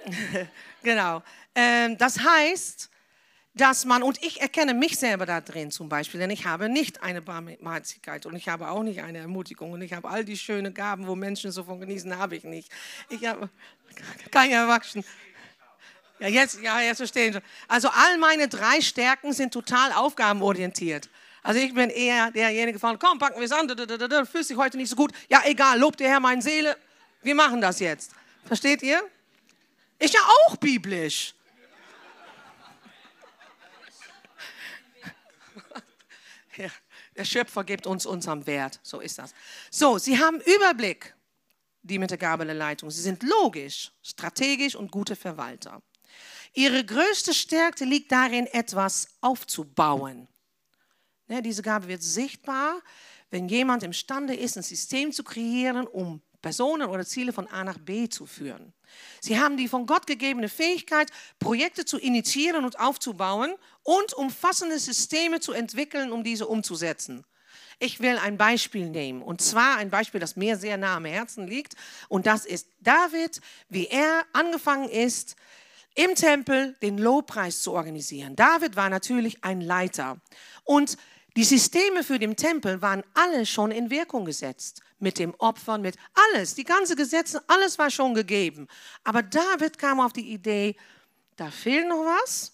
[0.83, 1.23] genau.
[1.53, 2.89] Ähm, das heißt,
[3.55, 7.01] dass man, und ich erkenne mich selber da drin zum Beispiel, denn ich habe nicht
[7.01, 10.73] eine Barmherzigkeit und ich habe auch nicht eine Ermutigung und ich habe all die schönen
[10.73, 12.69] Gaben, wo Menschen so von genießen, habe ich nicht.
[13.09, 13.49] Ich habe
[14.31, 15.05] keine Erwachsenen.
[16.19, 17.39] Ja, jetzt, ja, jetzt verstehen Sie.
[17.67, 21.09] Also all meine drei Stärken sind total aufgabenorientiert.
[21.43, 23.69] Also ich bin eher derjenige von, komm, packen wir es an,
[24.25, 25.11] fühlst dich heute nicht so gut.
[25.29, 26.77] Ja, egal, lobt der Herr meine Seele.
[27.21, 28.11] Wir machen das jetzt.
[28.45, 29.03] Versteht ihr?
[29.99, 31.33] Ist ja auch biblisch.
[36.57, 36.69] Ja,
[37.17, 38.79] der Schöpfer gibt uns unseren Wert.
[38.81, 39.33] So ist das.
[39.69, 41.13] So, Sie haben Überblick,
[41.81, 42.89] die mit der Gabe der Leitung.
[42.89, 45.81] Sie sind logisch, strategisch und gute Verwalter.
[46.55, 50.27] Ihre größte Stärke liegt darin, etwas aufzubauen.
[51.27, 52.81] Ja, diese Gabe wird sichtbar,
[53.29, 57.77] wenn jemand imstande ist, ein System zu kreieren, um Personen oder Ziele von A nach
[57.77, 58.71] B zu führen.
[59.19, 65.41] Sie haben die von Gott gegebene Fähigkeit, Projekte zu initiieren und aufzubauen und umfassende Systeme
[65.41, 67.25] zu entwickeln, um diese umzusetzen.
[67.79, 71.47] Ich will ein Beispiel nehmen, und zwar ein Beispiel, das mir sehr nah am Herzen
[71.47, 71.75] liegt,
[72.07, 75.35] und das ist David, wie er angefangen ist,
[75.95, 78.35] im Tempel den Lobpreis zu organisieren.
[78.35, 80.17] David war natürlich ein Leiter
[80.63, 80.97] und
[81.37, 84.81] die Systeme für den Tempel waren alle schon in Wirkung gesetzt.
[84.99, 85.97] Mit dem Opfern, mit
[86.31, 88.67] alles, die ganze Gesetze, alles war schon gegeben.
[89.03, 90.77] Aber David kam auf die Idee,
[91.35, 92.53] da fehlt noch was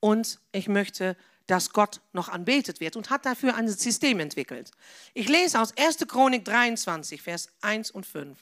[0.00, 1.16] und ich möchte,
[1.46, 4.70] dass Gott noch anbetet wird und hat dafür ein System entwickelt.
[5.12, 5.98] Ich lese aus 1.
[6.08, 8.38] Chronik 23, Vers 1 und 5.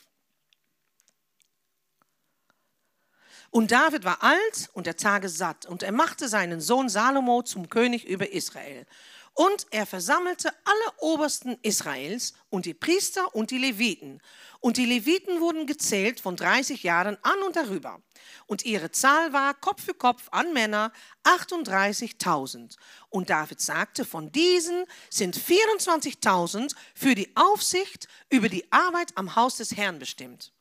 [3.53, 7.69] Und David war alt und der Tage satt und er machte seinen Sohn Salomo zum
[7.69, 8.87] König über Israel.
[9.35, 14.23] Und er versammelte alle Obersten Israels und die Priester und die Leviten.
[14.61, 18.01] Und die Leviten wurden gezählt von 30 Jahren an und darüber.
[18.47, 20.91] Und ihre Zahl war Kopf für Kopf an Männer
[21.25, 22.77] 38.000.
[23.11, 29.59] Und David sagte, von diesen sind 24.000 für die Aufsicht über die Arbeit am Haus
[29.59, 30.55] des Herrn bestimmt.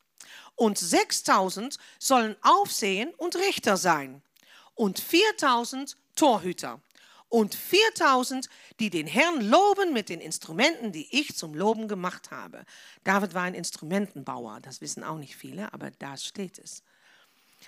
[0.62, 4.22] Und 6.000 sollen Aufsehen und Richter sein.
[4.76, 6.80] Und 4.000 Torhüter
[7.30, 8.48] und 4000,
[8.80, 12.64] die den Herrn loben mit den Instrumenten, die ich zum Loben gemacht habe.
[13.04, 16.84] David war ein Instrumentenbauer, das wissen auch nicht viele, aber da steht es.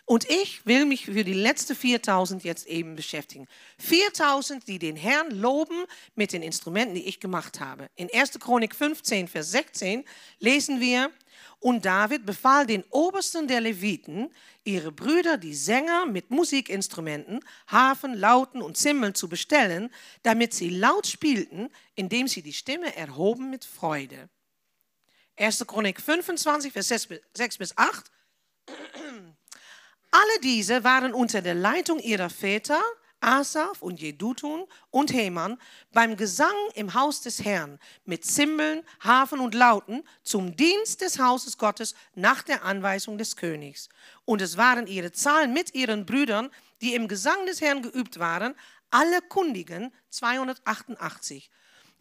[0.06, 3.48] Und ich will mich für die letzten 4000 jetzt eben beschäftigen.
[3.80, 7.90] 4000, die den Herrn loben mit den Instrumenten, die ich gemacht habe.
[7.96, 8.40] In 1.
[8.40, 10.04] Chronik 15, Vers 16
[10.40, 11.12] lesen wir,
[11.60, 14.30] und David befahl den Obersten der Leviten,
[14.66, 19.90] ihre Brüder, die Sänger, mit Musikinstrumenten, Hafen, Lauten und Zimmeln zu bestellen,
[20.24, 24.30] damit sie laut spielten, indem sie die Stimme erhoben mit Freude.
[25.38, 25.66] 1.
[25.66, 26.90] Chronik 25, Vers
[27.34, 28.12] 6 bis 8.
[30.16, 32.80] Alle diese waren unter der Leitung ihrer Väter
[33.20, 35.58] Asaf und Jedutun und Heman
[35.92, 41.58] beim Gesang im Haus des Herrn mit Zimbeln, Hafen und Lauten zum Dienst des Hauses
[41.58, 43.90] Gottes nach der Anweisung des Königs.
[44.24, 48.54] Und es waren ihre Zahlen mit ihren Brüdern, die im Gesang des Herrn geübt waren,
[48.92, 51.50] alle Kundigen 288.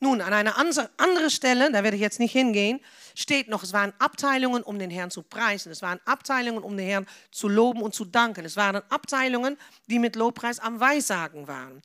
[0.02, 2.80] Nun, an einer anderen Stelle, da werde ich jetzt nicht hingehen,
[3.14, 5.70] steht noch, es waren Abteilungen, um den Herrn zu preisen.
[5.70, 8.44] Es waren Abteilungen, um den Herrn zu loben und zu danken.
[8.44, 11.82] Es waren Abteilungen, die mit Lobpreis am Weissagen waren.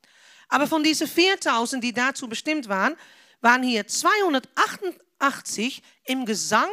[0.50, 2.96] Aber von diesen 4000, die dazu bestimmt waren,
[3.42, 6.72] waren hier 288 im Gesang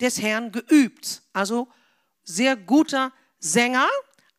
[0.00, 1.20] des Herrn geübt.
[1.34, 1.68] Also
[2.24, 3.90] sehr guter Sänger,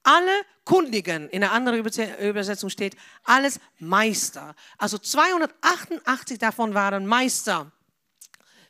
[0.03, 4.55] alle Kundigen, in der anderen Übersetzung steht, alles Meister.
[4.77, 7.71] Also 288 davon waren Meister.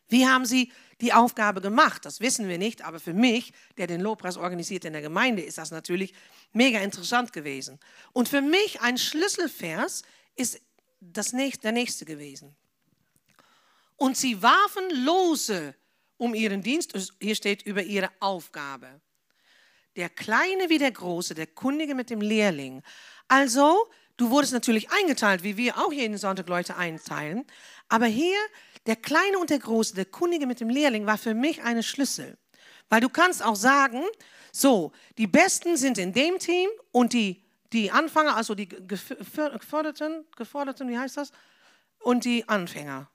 [0.08, 2.06] Wie haben sie die Aufgabe gemacht?
[2.06, 5.58] Das wissen wir nicht, aber für mich, der den Lobpreis organisiert in der Gemeinde, ist
[5.58, 6.13] das natürlich
[6.52, 7.80] mega interessant gewesen.
[8.12, 10.04] Und für mich ein Schlüsselvers
[10.36, 10.62] ist
[11.00, 12.56] das nächste, der nächste gewesen.
[13.98, 15.76] Und sie warfen Lose
[16.17, 19.02] um ihren Dienst, hier steht über ihre Aufgabe.
[19.96, 22.82] Der Kleine wie der Große, der Kundige mit dem Lehrling.
[23.28, 27.46] Also, du wurdest natürlich eingeteilt, wie wir auch jeden Sonntag Leute einteilen.
[27.90, 28.38] Aber hier,
[28.86, 32.38] der Kleine und der Große, der Kundige mit dem Lehrling, war für mich eine Schlüssel.
[32.90, 34.04] Weil du kannst auch sagen,
[34.52, 40.90] so, die Besten sind in dem Team und die, die Anfänger, also die Geförderten, Geforderten,
[40.90, 41.32] wie heißt das?
[42.00, 43.10] Und die Anfänger.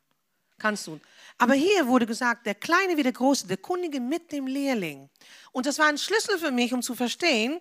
[0.59, 1.01] Kannst du.
[1.39, 5.09] Aber hier wurde gesagt, der Kleine wie der Große, der Kundige mit dem Lehrling.
[5.53, 7.61] Und das war ein Schlüssel für mich, um zu verstehen,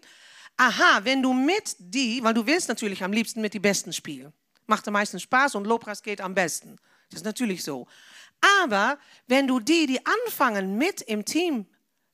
[0.57, 4.33] aha, wenn du mit die, weil du willst natürlich am liebsten mit die Besten spielen.
[4.65, 6.77] Macht am meisten Spaß und Lobpreis geht am besten.
[7.09, 7.87] Das ist natürlich so.
[8.61, 11.67] Aber wenn du die, die anfangen mit im Team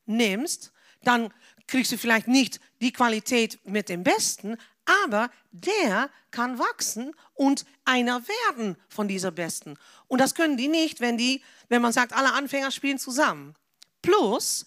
[0.05, 0.71] nimmst,
[1.03, 1.33] dann
[1.67, 8.21] kriegst du vielleicht nicht die Qualität mit dem Besten, aber der kann wachsen und einer
[8.27, 9.77] werden von dieser Besten.
[10.07, 13.55] Und das können die nicht, wenn die, wenn man sagt, alle Anfänger spielen zusammen.
[14.01, 14.65] Plus,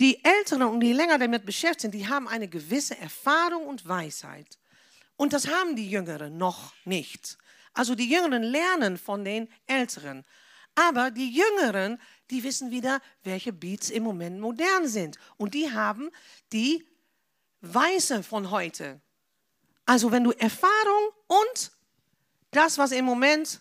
[0.00, 4.58] die Älteren und die länger damit beschäftigt sind, die haben eine gewisse Erfahrung und Weisheit.
[5.16, 7.38] Und das haben die Jüngeren noch nicht.
[7.74, 10.24] Also die Jüngeren lernen von den Älteren.
[10.74, 15.18] Aber die Jüngeren, die wissen wieder, welche Beats im Moment modern sind.
[15.36, 16.10] Und die haben
[16.52, 16.86] die
[17.60, 19.00] Weise von heute.
[19.86, 21.72] Also wenn du Erfahrung und
[22.50, 23.60] das, was im Moment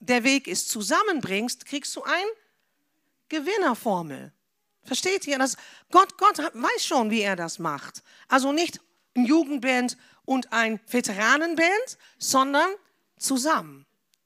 [0.00, 2.30] der Weg ist, zusammenbringst, kriegst du eine
[3.28, 4.32] Gewinnerformel.
[4.84, 5.38] Versteht ihr?
[5.38, 5.56] Das,
[5.90, 8.02] Gott, Gott weiß schon, wie er das macht.
[8.28, 8.80] Also nicht
[9.16, 12.68] ein Jugendband und ein Veteranenband, sondern
[13.18, 13.83] zusammen.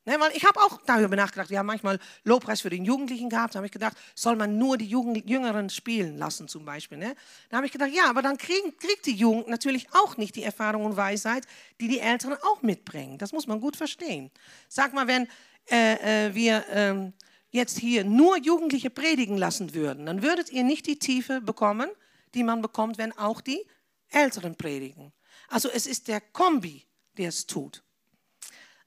[0.08, 3.54] Ne, weil ich habe auch darüber nachgedacht, wir haben manchmal Lobpreis für den Jugendlichen gehabt,
[3.54, 6.96] da habe ich gedacht, soll man nur die Jugend, Jüngeren spielen lassen zum Beispiel.
[6.96, 7.14] Ne?
[7.50, 10.44] Da habe ich gedacht, ja, aber dann kriegen, kriegt die Jugend natürlich auch nicht die
[10.44, 11.44] Erfahrung und Weisheit,
[11.78, 13.18] die die Älteren auch mitbringen.
[13.18, 14.30] Das muss man gut verstehen.
[14.70, 15.28] Sag mal, wenn
[15.70, 17.12] äh, äh, wir äh,
[17.50, 21.90] jetzt hier nur Jugendliche predigen lassen würden, dann würdet ihr nicht die Tiefe bekommen,
[22.32, 23.62] die man bekommt, wenn auch die
[24.08, 25.12] Älteren predigen.
[25.48, 26.86] Also es ist der Kombi,
[27.18, 27.82] der es tut.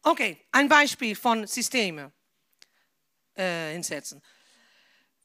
[0.03, 2.11] Okay, ein Beispiel von Systeme
[3.35, 4.21] äh, hinsetzen.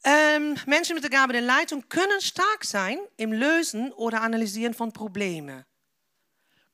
[0.03, 4.93] Ähm, Menschen mit der Gabe der Leitung können stark sein im Lösen oder Analysieren von
[4.93, 5.65] Problemen,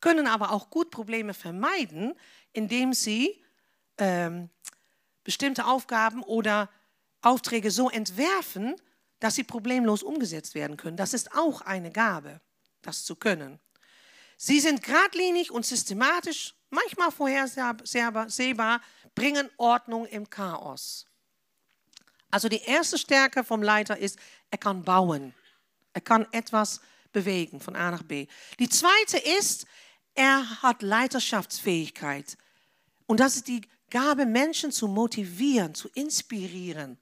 [0.02, 2.14] können aber auch gut Probleme vermeiden,
[2.52, 3.42] indem sie
[3.98, 4.50] ähm,
[5.24, 6.70] bestimmte Aufgaben oder
[7.22, 8.76] Aufträge so entwerfen,
[9.22, 10.98] dass sie problemlos umgesetzt werden können.
[10.98, 12.42] Das ist auch eine Gabe,
[12.82, 13.62] das zu können.
[14.36, 18.82] Sie sind geradlinig und systematisch manchmal vorhersehbar,
[19.16, 21.06] bringen Ordnung im Chaos.
[22.32, 24.18] Also die erste Stärke vom Leiter ist,
[24.50, 25.34] er kann bauen.
[25.94, 26.82] Er kann etwas
[27.12, 28.28] bewegen von A nach B.
[28.60, 29.68] Die zweite ist,
[30.16, 32.38] er hat Leiterschaftsfähigkeit.
[33.06, 36.98] Und das ist die Gabe, Menschen zu motivieren, zu inspirieren,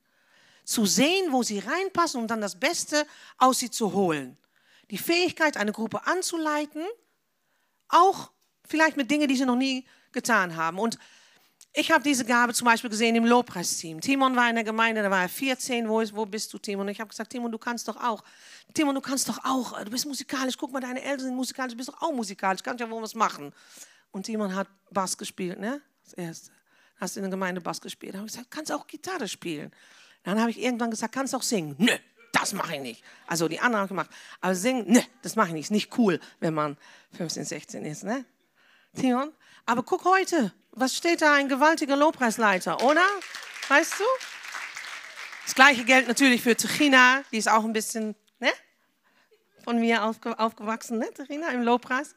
[0.65, 3.07] zu sehen, wo sie reinpassen und dann das Beste
[3.37, 4.37] aus sie zu holen.
[4.89, 6.85] Die Fähigkeit, eine Gruppe anzuleiten,
[7.87, 8.31] auch
[8.71, 10.79] vielleicht mit Dingen, die sie noch nie getan haben.
[10.79, 10.97] Und
[11.73, 14.01] ich habe diese Gabe zum Beispiel gesehen im Lobpreisteam.
[14.01, 15.87] Timon war in der Gemeinde, da war er 14.
[15.87, 16.87] Wo, ist, wo bist du, Timon?
[16.87, 18.23] Und ich habe gesagt, Timon, du kannst doch auch.
[18.73, 19.81] Timon, du kannst doch auch.
[19.83, 20.57] Du bist musikalisch.
[20.57, 21.71] Guck mal, deine Eltern sind musikalisch.
[21.71, 22.61] Du bist doch auch musikalisch.
[22.61, 23.53] Kannst ja wohl was machen.
[24.11, 25.81] Und Timon hat Bass gespielt, ne?
[26.03, 26.51] Das erste.
[26.99, 28.15] Hast in der Gemeinde Bass gespielt.
[28.15, 29.71] Da habe ich gesagt, kannst auch Gitarre spielen.
[30.23, 31.75] Dann habe ich irgendwann gesagt, kannst auch singen.
[31.77, 31.93] Nö,
[32.33, 33.03] das mache ich nicht.
[33.27, 34.09] Also die anderen haben gemacht.
[34.41, 35.63] Aber singen, nö, das mache ich nicht.
[35.65, 36.77] Ist nicht cool, wenn man
[37.13, 38.25] 15, 16 ist, ne?
[38.99, 39.33] Theon.
[39.65, 41.33] Aber guck heute, was steht da?
[41.33, 43.05] Ein gewaltiger Lobpreisleiter, oder?
[43.67, 44.03] Weißt du?
[45.45, 48.51] Das gleiche gilt natürlich für Techina, die ist auch ein bisschen ne?
[49.63, 52.15] von mir aufge aufgewachsen, ne, Techina, im Lobpreis.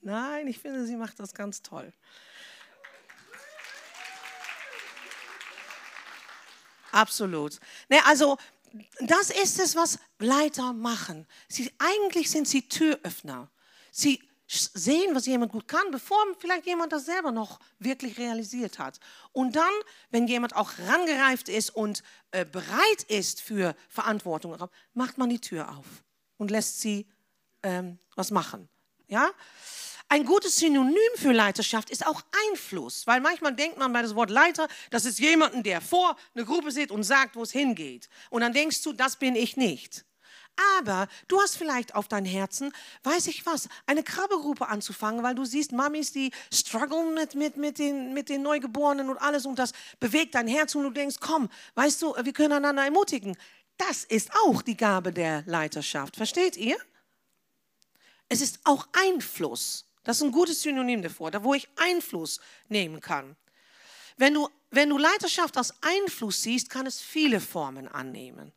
[0.00, 1.92] Nein, ich finde, sie macht das ganz toll.
[6.92, 7.58] Absolut.
[7.88, 8.38] Ne, also,
[9.00, 11.26] das ist es, was Leiter machen.
[11.48, 13.50] Sie, eigentlich sind sie Türöffner.
[13.90, 18.98] Sie sehen, was jemand gut kann, bevor vielleicht jemand das selber noch wirklich realisiert hat.
[19.32, 19.72] Und dann,
[20.10, 24.56] wenn jemand auch rangereift ist und äh, bereit ist für Verantwortung,
[24.94, 25.86] macht man die Tür auf
[26.38, 27.06] und lässt sie
[27.62, 28.68] ähm, was machen.
[29.06, 29.30] Ja?
[30.10, 34.30] Ein gutes Synonym für Leiterschaft ist auch Einfluss, weil manchmal denkt man bei das Wort
[34.30, 38.08] Leiter, das ist jemanden, der vor eine Gruppe sitzt und sagt, wo es hingeht.
[38.30, 40.06] Und dann denkst du, das bin ich nicht.
[40.76, 42.72] Aber du hast vielleicht auf dein Herzen,
[43.04, 47.78] weiß ich was, eine Krabbegruppe anzufangen, weil du siehst Mamis, die strugglen mit, mit, mit,
[47.78, 51.48] den, mit den Neugeborenen und alles und das bewegt dein Herz und du denkst, komm,
[51.74, 53.36] weißt du, wir können einander ermutigen.
[53.76, 56.16] Das ist auch die Gabe der Leiterschaft.
[56.16, 56.76] Versteht ihr?
[58.28, 59.86] Es ist auch Einfluss.
[60.02, 63.36] Das ist ein gutes Synonym davor, da wo ich Einfluss nehmen kann.
[64.16, 68.52] Wenn du, wenn du Leiterschaft als Einfluss siehst, kann es viele Formen annehmen.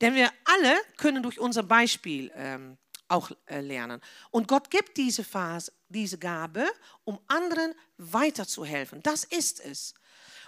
[0.00, 4.00] Denn wir alle können durch unser Beispiel ähm, auch äh, lernen.
[4.30, 6.66] Und Gott gibt diese Phase, diese Gabe,
[7.04, 9.02] um anderen weiterzuhelfen.
[9.02, 9.94] Das ist es.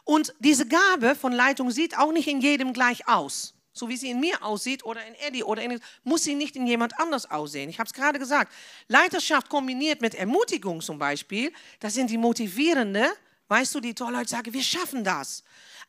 [0.04, 3.54] Und diese Gabe von Leitung sieht auch nicht in jedem gleich aus.
[3.72, 6.66] So wie sie in mir aussieht oder in Eddie oder in, muss sie nicht in
[6.66, 7.70] jemand anders aussehen.
[7.70, 8.52] Ich habe es gerade gesagt.
[8.88, 13.06] Leiterschaft kombiniert mit Ermutigung zum Beispiel, das sind die motivierende,
[13.50, 15.42] weißt du, die tolle Leute sagen, wir schaffen das.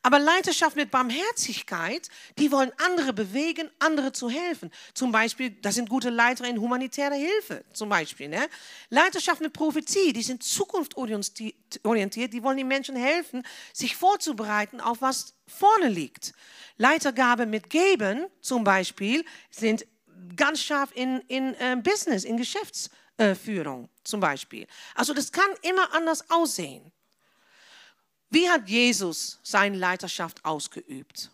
[0.04, 4.70] Aber Leiterschaft mit Barmherzigkeit, die wollen andere bewegen, andere zu helfen.
[4.94, 8.28] Zum Beispiel, das sind gute Leiter in humanitärer Hilfe, zum Beispiel.
[8.28, 8.48] Ne?
[8.90, 15.34] Leiterschaft mit Prophetie, die sind zukunftsorientiert, die wollen den Menschen helfen, sich vorzubereiten auf was
[15.46, 16.32] vorne liegt.
[16.78, 19.86] Leitergabe mit Geben, zum Beispiel, sind
[20.34, 24.66] ganz scharf in, in äh, Business, in Geschäftsführung, zum Beispiel.
[24.96, 26.90] Also das kann immer anders aussehen.
[28.32, 31.30] Wie hat Jesus seine Leiterschaft ausgeübt?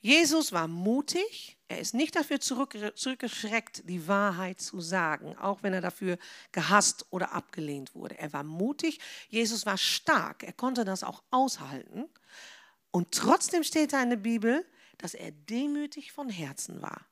[0.00, 5.80] Jesus war mutig, er ist nicht dafür zurückgeschreckt, die Wahrheit zu sagen, auch wenn er
[5.80, 6.18] dafür
[6.50, 8.18] gehasst oder abgelehnt wurde.
[8.18, 12.08] Er war mutig, Jesus war stark, er konnte das auch aushalten.
[12.90, 14.66] Und trotzdem steht da in der Bibel,
[14.98, 17.06] dass er demütig von Herzen war.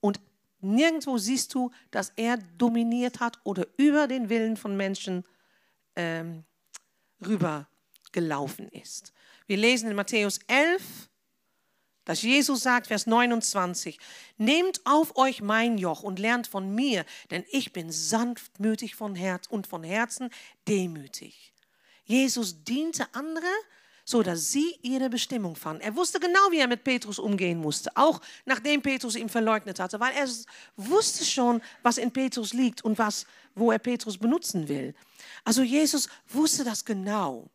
[0.00, 0.18] Und
[0.60, 5.24] nirgendwo siehst du, dass er dominiert hat oder über den Willen von Menschen
[5.94, 6.42] ähm,
[7.24, 7.68] rüber
[8.12, 9.12] gelaufen ist.
[9.46, 10.82] Wir lesen in Matthäus 11,
[12.04, 13.98] dass Jesus sagt, Vers 29,
[14.36, 19.46] nehmt auf euch mein Joch und lernt von mir, denn ich bin sanftmütig von Herz
[19.46, 20.30] und von Herzen
[20.66, 21.52] demütig.
[22.04, 23.46] Jesus diente andere,
[24.04, 25.82] so dass sie ihre Bestimmung fanden.
[25.82, 30.00] Er wusste genau, wie er mit Petrus umgehen musste, auch nachdem Petrus ihn verleugnet hatte,
[30.00, 30.28] weil er
[30.76, 34.94] wusste schon, was in Petrus liegt und was, wo er Petrus benutzen will.
[35.44, 37.48] Also Jesus wusste das genau.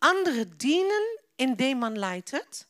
[0.00, 0.90] Andere dienen,
[1.36, 2.66] indem man leitet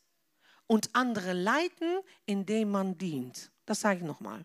[0.67, 3.51] und andere leiten, indem man dient.
[3.65, 4.45] Das sage ich nochmal.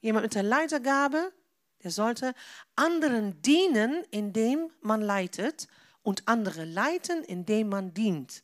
[0.00, 1.32] Jemand mit der Leitergabe,
[1.82, 2.34] der sollte
[2.76, 5.68] anderen dienen, indem man leitet
[6.02, 8.42] und andere leiten, indem man dient.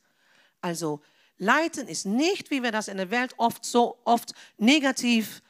[0.61, 1.01] Also
[1.37, 5.43] leiten ist nicht, wie wir das in der Welt oft so oft negativ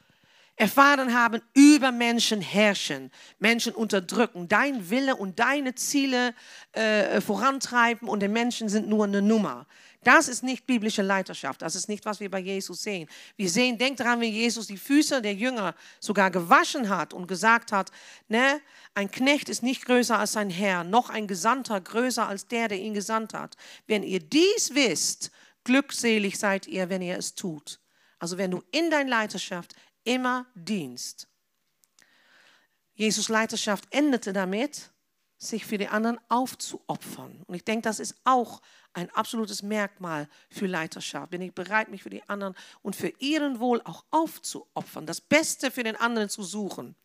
[0.59, 6.35] erfahren haben, über Menschen herrschen, Menschen unterdrücken, dein Wille und deine Ziele
[6.73, 9.65] äh, vorantreiben und die Menschen sind nur eine Nummer.
[10.03, 11.61] Das ist nicht biblische Leiterschaft.
[11.61, 13.07] Das ist nicht, was wir bei Jesus sehen.
[13.37, 17.71] Wir sehen, denkt daran, wie Jesus die Füße der Jünger sogar gewaschen hat und gesagt
[17.71, 17.91] hat,
[18.27, 18.59] ne,
[18.95, 22.79] ein Knecht ist nicht größer als sein Herr, noch ein Gesandter größer als der, der
[22.79, 23.55] ihn gesandt hat.
[23.87, 25.31] Wenn ihr dies wisst,
[25.63, 27.79] glückselig seid ihr, wenn ihr es tut.
[28.19, 29.73] Also wenn du in deiner Leiterschaft
[30.09, 31.27] immer Dienst.
[32.95, 34.89] Jesus Leiterschaft endete damit,
[35.37, 37.43] sich für die anderen aufzuopfern.
[37.45, 38.61] Und ich denke, das ist auch
[38.93, 41.29] ein absolutes Merkmal für Leiterschaft.
[41.29, 45.69] Bin ich bereit, mich für die anderen und für ihren Wohl auch aufzuopfern, das Beste
[45.69, 46.95] für den anderen zu suchen.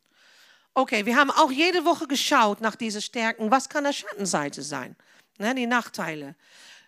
[0.72, 3.50] Okay, wir haben auch jede Woche geschaut nach diesen Stärken.
[3.50, 4.96] Was kann der Schattenseite sein?
[5.38, 6.34] Ne, die Nachteile.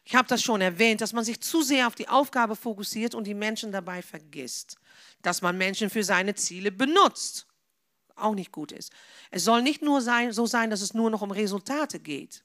[0.06, 3.24] Ich habe das schon erwähnt, dass man sich zu sehr auf die Aufgabe fokussiert und
[3.24, 4.78] die Menschen dabei vergisst
[5.22, 7.46] dass man Menschen für seine Ziele benutzt.
[8.14, 8.92] Auch nicht gut ist.
[9.30, 12.44] Es soll nicht nur sein, so sein, dass es nur noch um Resultate geht.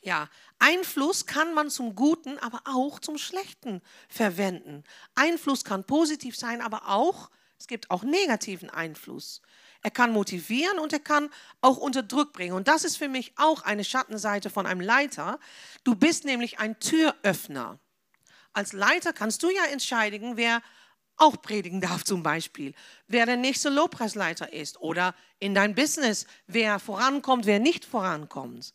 [0.00, 0.28] Ja,
[0.60, 4.84] Einfluss kann man zum Guten, aber auch zum Schlechten verwenden.
[5.16, 9.42] Einfluss kann positiv sein, aber auch, es gibt auch negativen Einfluss.
[9.82, 12.54] Er kann motivieren und er kann auch unter Druck bringen.
[12.54, 15.38] Und das ist für mich auch eine Schattenseite von einem Leiter.
[15.84, 17.78] Du bist nämlich ein Türöffner.
[18.52, 20.62] Als Leiter kannst du ja entscheiden, wer
[21.16, 22.74] auch predigen darf zum Beispiel,
[23.06, 28.74] wer der nächste Lobpreisleiter ist oder in dein Business, wer vorankommt, wer nicht vorankommt.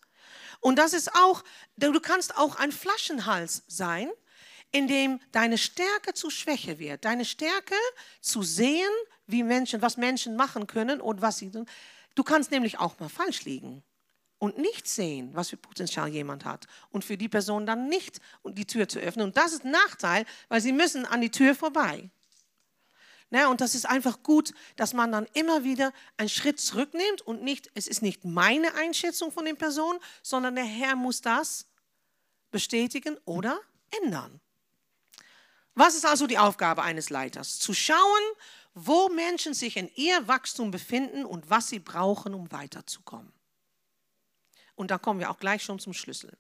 [0.62, 1.44] Und das ist auch,
[1.76, 4.10] du kannst auch ein Flaschenhals sein,
[4.72, 7.04] in dem deine Stärke zu Schwäche wird.
[7.06, 7.76] Deine Stärke
[8.22, 8.90] zu sehen,
[9.28, 11.66] wie Menschen, was Menschen machen können und was sie tun.
[12.16, 13.84] Du kannst nämlich auch mal falsch liegen
[14.38, 18.66] und nicht sehen, was für Potenzial jemand hat und für die Person dann nicht die
[18.66, 19.28] Tür zu öffnen.
[19.28, 22.10] Und das ist ein Nachteil, weil sie müssen an die Tür vorbei.
[23.30, 27.42] Ne, und das ist einfach gut, dass man dann immer wieder einen Schritt zurücknimmt und
[27.42, 31.66] nicht, es ist nicht meine Einschätzung von den Personen, sondern der Herr muss das
[32.52, 33.60] bestätigen oder
[34.04, 34.40] ändern.
[35.74, 37.58] Was ist also die Aufgabe eines Leiters?
[37.58, 38.22] Zu schauen,
[38.74, 43.32] wo Menschen sich in ihr Wachstum befinden und was sie brauchen, um weiterzukommen.
[44.76, 46.38] Und da kommen wir auch gleich schon zum Schlüssel.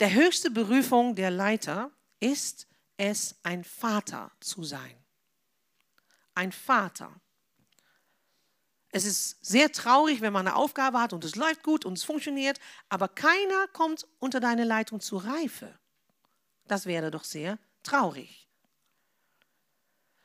[0.00, 2.66] Der höchste Berufung der Leiter ist,
[2.96, 4.96] es, ein Vater zu sein.
[6.34, 7.20] Ein Vater.
[8.90, 12.04] Es ist sehr traurig, wenn man eine Aufgabe hat und es läuft gut und es
[12.04, 15.78] funktioniert, aber keiner kommt unter deine Leitung zur Reife.
[16.66, 18.41] Das wäre doch sehr Traurig.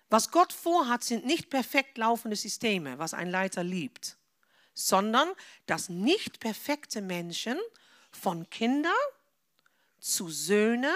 [0.09, 4.17] Was Gott vorhat, sind nicht perfekt laufende Systeme, was ein Leiter liebt,
[4.73, 5.29] sondern
[5.65, 7.57] dass nicht perfekte Menschen
[8.11, 8.95] von Kinder
[9.99, 10.93] zu Söhne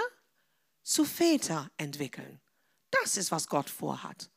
[0.84, 2.40] zu Väter entwickeln.
[2.90, 4.30] Das ist, was Gott vorhat.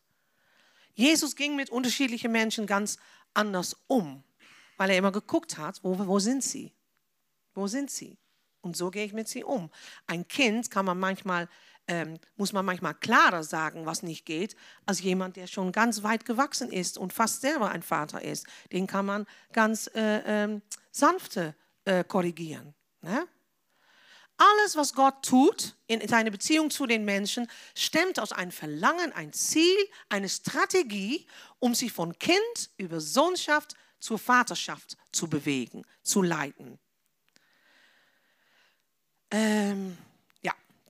[0.94, 2.98] Jesus ging mit unterschiedlichen Menschen ganz
[3.32, 4.22] anders um,
[4.76, 6.72] weil er immer geguckt hat, wo, wo sind sie?
[7.54, 8.18] Wo sind sie?
[8.60, 9.70] Und so gehe ich mit sie um.
[10.06, 11.48] Ein Kind kann man manchmal,
[11.86, 14.56] ähm, muss man manchmal klarer sagen, was nicht geht,
[14.86, 18.46] als jemand, der schon ganz weit gewachsen ist und fast selber ein Vater ist.
[18.72, 20.60] Den kann man ganz äh, äh,
[20.90, 21.54] sanfte
[21.84, 22.74] äh, korrigieren.
[23.02, 23.26] Ne?
[24.36, 29.32] Alles, was Gott tut in seiner Beziehung zu den Menschen, stemmt aus einem Verlangen, ein
[29.32, 29.76] Ziel,
[30.08, 31.26] eine Strategie,
[31.60, 36.78] um sich von Kind über Sohnschaft zur Vaterschaft zu bewegen, zu leiten.
[39.30, 39.96] Ähm,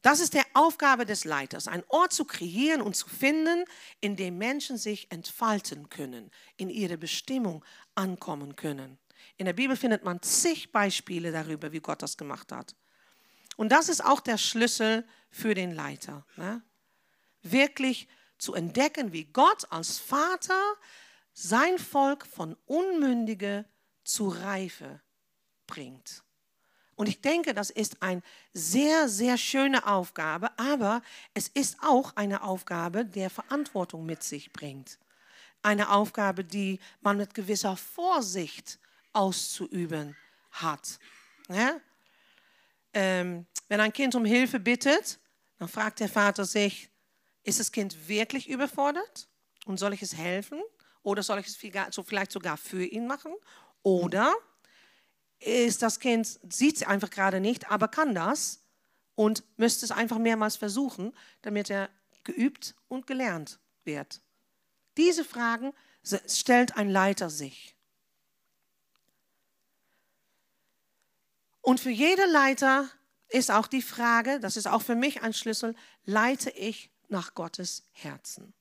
[0.05, 3.65] das ist die Aufgabe des Leiters, einen Ort zu kreieren und zu finden,
[4.03, 8.99] in dem Menschen sich entfalten können, in ihre Bestimmung ankommen können.
[9.39, 12.77] In der Bibel findet man zig Beispiele darüber, wie Gott das gemacht hat.
[13.57, 16.27] Und das ist auch der Schlüssel für den Leiter.
[16.37, 16.63] Ne?
[17.41, 20.61] Wirklich zu entdecken, wie Gott als Vater
[21.33, 23.65] sein Volk von Unmündige
[24.05, 25.01] zu Reife
[25.67, 26.24] bringt.
[26.97, 28.23] Und ich denke, das ist eine
[28.53, 31.03] sehr, sehr schöne Aufgabe, aber
[31.35, 34.99] es ist auch eine Aufgabe, der Verantwortung mit sich bringt.
[35.63, 38.79] Eine Aufgabe, die man mit gewisser Vorsicht
[39.13, 40.17] auszuüben
[40.51, 40.99] hat.
[41.49, 41.81] Ja?
[42.95, 45.19] ähm, wenn ein Kind um Hilfe bittet,
[45.59, 46.89] dann fragt der Vater sich,
[47.43, 49.29] ist das Kind wirklich überfordert
[49.67, 50.63] und soll ich es helfen
[51.03, 53.35] oder soll ich es vielleicht sogar für ihn machen?
[53.83, 54.33] Oder
[55.45, 58.63] ist das Kind, sieht es einfach gerade nicht, aber kann das
[59.15, 61.91] und müsste es einfach mehrmals versuchen, damit er
[62.25, 64.21] geübt und gelernt wird.
[64.97, 65.73] Diese Fragen
[66.27, 67.77] stellt ein Leiter sich.
[71.61, 72.91] Und für jede Leiter
[73.29, 75.75] ist auch die Frage, das ist auch für mich ein Schlüssel,
[76.05, 78.53] leite ich nach Gottes Herzen?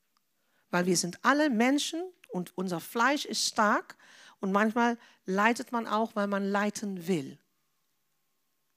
[0.69, 3.97] Weil wir sind alle Menschen und unser Fleisch ist stark
[4.43, 7.39] und manchmal leitet man auch, weil man leiten will.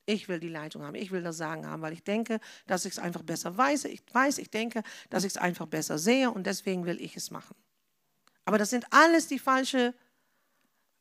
[0.07, 2.39] Ich will die Leitung haben, ich will das Sagen haben, weil ich denke,
[2.69, 3.87] dass ich es einfach besser weiß.
[3.87, 7.33] Ich weiß, ich denke, dass ich es einfach besser sehe und deswegen will ich es
[7.33, 7.57] machen.
[8.45, 9.93] Aber das sind alles die falschen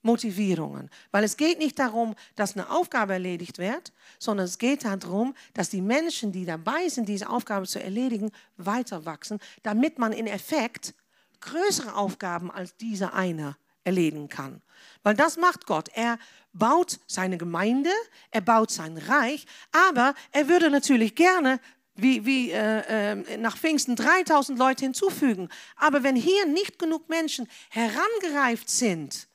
[0.02, 0.90] Motivierungen.
[1.12, 5.70] Weil es geht nicht darum, dass eine Aufgabe erledigt wird, sondern es geht darum, dass
[5.70, 10.96] die Menschen, die dabei sind, diese Aufgabe zu erledigen, weiter wachsen, damit man in Effekt
[11.40, 13.56] größere Aufgaben als diese eine
[13.86, 14.62] erledigen kann.
[15.04, 15.90] Weil das macht Gott.
[15.94, 16.20] Er
[16.52, 17.92] baut seine Gemeinde,
[18.32, 21.60] er baut sein Reich, aber er würde natürlich gerne
[21.96, 25.50] wie, wie äh, äh, nach Pfingsten 3000 Leute hinzufügen.
[25.78, 29.30] Aber wenn hier nicht genug Menschen herangereift sind,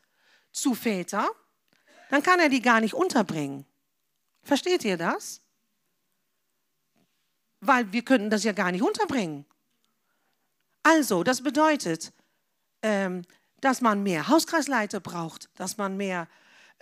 [0.53, 1.31] zu Väter,
[2.11, 3.65] dann kann er die gar nicht unterbringen.
[4.43, 5.41] Versteht ihr das?
[7.61, 9.45] Weil wir könnten das ja gar nicht unterbringen.
[10.83, 12.13] Also, das bedeutet,
[12.83, 13.23] ähm,
[13.61, 16.29] dass man mehr Hauskreisleiter braucht, dass man mehr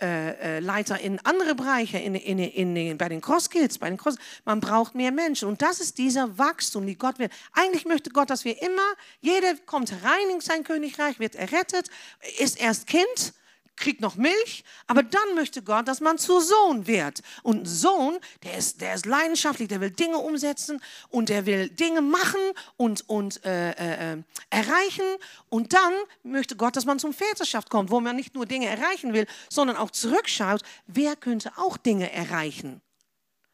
[0.01, 2.39] äh, äh, Leiter in andere Bereiche, in, in,
[2.75, 4.15] in, bei den Crosskills, bei den Cross,
[4.45, 5.49] man braucht mehr Menschen.
[5.49, 7.27] Und das ist dieser Wachstum, die Gott will.
[7.51, 11.89] Eigentlich möchte Gott, dass wir immer, jeder kommt rein in sein Königreich, wird errettet,
[12.37, 13.33] ist erst Kind
[13.79, 17.21] kriegt noch Milch, aber dann möchte Gott, dass man zu Sohn wird.
[17.41, 22.01] Und Sohn, der ist, der ist leidenschaftlich, der will Dinge umsetzen und der will Dinge
[22.01, 22.41] machen
[22.77, 25.05] und, und äh, äh, äh, erreichen.
[25.49, 29.13] Und dann möchte Gott, dass man zum Väterschaft kommt, wo man nicht nur Dinge erreichen
[29.13, 32.81] will, sondern auch zurückschaut, wer könnte auch Dinge erreichen.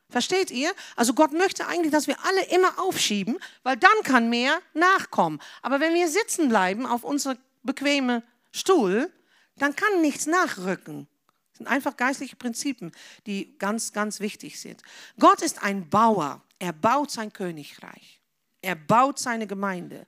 [0.10, 0.72] Versteht ihr?
[0.96, 5.40] Also Gott möchte eigentlich, dass wir alle immer aufschieben, weil dann kann mehr nachkommen.
[5.62, 8.22] Aber wenn wir sitzen bleiben auf unserem bequemen
[8.52, 9.12] Stuhl,
[9.58, 11.08] dann kann nichts nachrücken.
[11.52, 12.92] Das sind einfach geistliche Prinzipien,
[13.26, 14.82] die ganz, ganz wichtig sind.
[15.20, 16.44] Gott ist ein Bauer.
[16.60, 18.22] Er baut sein Königreich.
[18.62, 20.08] Er baut seine Gemeinde.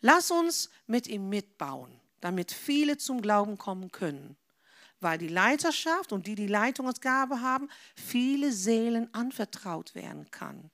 [0.00, 4.36] Lass uns mit ihm mitbauen, damit viele zum Glauben kommen können.
[5.00, 10.70] Weil die Leiterschaft und die, die Leitungsgabe haben, viele Seelen anvertraut werden kann.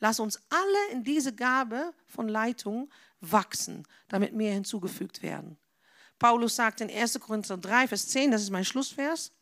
[0.00, 2.88] Lass uns alle in diese Gabe von Leitung
[3.20, 5.58] wachsen, damit mehr hinzugefügt werden.
[6.18, 7.20] Paulus sagt in 1.
[7.20, 9.32] Korinther 3, Vers 10, das ist mein Schlussvers.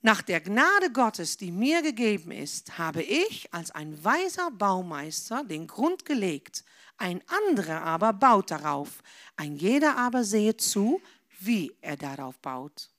[0.00, 5.66] Nach der Gnade Gottes, die mir gegeben ist, habe ich als ein weiser Baumeister den
[5.66, 6.64] Grund gelegt.
[6.98, 9.02] Ein anderer aber baut darauf.
[9.36, 11.00] Ein jeder aber sehe zu,
[11.40, 12.90] wie er darauf baut.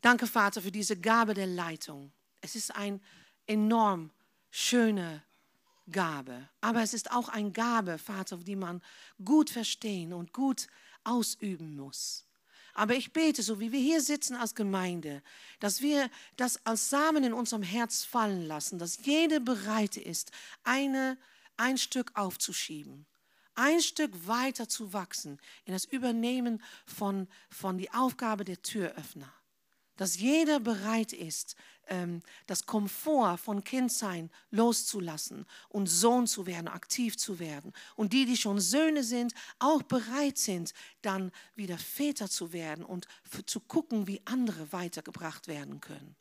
[0.00, 2.12] Danke, Vater, für diese Gabe der Leitung.
[2.40, 3.00] Es ist ein
[3.46, 4.10] enorm
[4.50, 5.23] schöne
[5.90, 6.48] Gabe.
[6.60, 8.82] Aber es ist auch eine Gabe, Vater, die man
[9.24, 10.66] gut verstehen und gut
[11.04, 12.24] ausüben muss.
[12.74, 15.22] Aber ich bete, so wie wir hier sitzen als Gemeinde,
[15.60, 20.32] dass wir das als Samen in unserem Herz fallen lassen, dass jeder bereit ist,
[20.64, 21.16] eine,
[21.56, 23.06] ein Stück aufzuschieben,
[23.54, 29.32] ein Stück weiter zu wachsen in das Übernehmen von, von die Aufgabe der Türöffner.
[29.96, 31.54] Dass jeder bereit ist,
[32.46, 37.72] das Komfort von Kindsein loszulassen und Sohn zu werden, aktiv zu werden.
[37.96, 40.72] Und die, die schon Söhne sind, auch bereit sind,
[41.02, 43.06] dann wieder Väter zu werden und
[43.46, 46.16] zu gucken, wie andere weitergebracht werden können.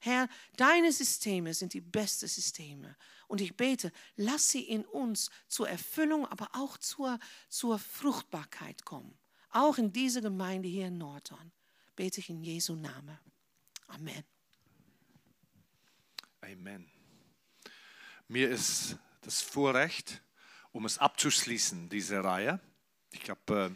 [0.00, 2.96] Herr, deine Systeme sind die besten Systeme.
[3.26, 7.18] Und ich bete, lass sie in uns zur Erfüllung, aber auch zur,
[7.48, 9.18] zur Fruchtbarkeit kommen.
[9.50, 11.52] Auch in dieser Gemeinde hier in Nordhorn.
[11.96, 13.18] Bete ich in Jesu Namen.
[13.88, 14.37] Amen.
[16.40, 16.88] Amen.
[18.28, 20.22] Mir ist das Vorrecht,
[20.70, 22.60] um es abzuschließen, diese Reihe.
[23.10, 23.70] Ich glaube, äh,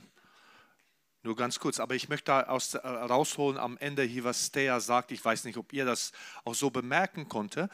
[1.24, 5.10] nur ganz kurz, aber ich möchte aus, äh, rausholen am Ende hier, was Thea sagt.
[5.10, 6.12] Ich weiß nicht, ob ihr das
[6.44, 7.68] auch so bemerken konnte.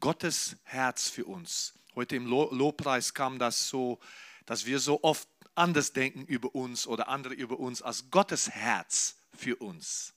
[0.00, 1.74] Gottes Herz für uns.
[1.94, 4.00] Heute im Lobpreis kam das so,
[4.46, 9.18] dass wir so oft anders denken über uns oder andere über uns als Gottes Herz
[9.34, 10.14] für uns.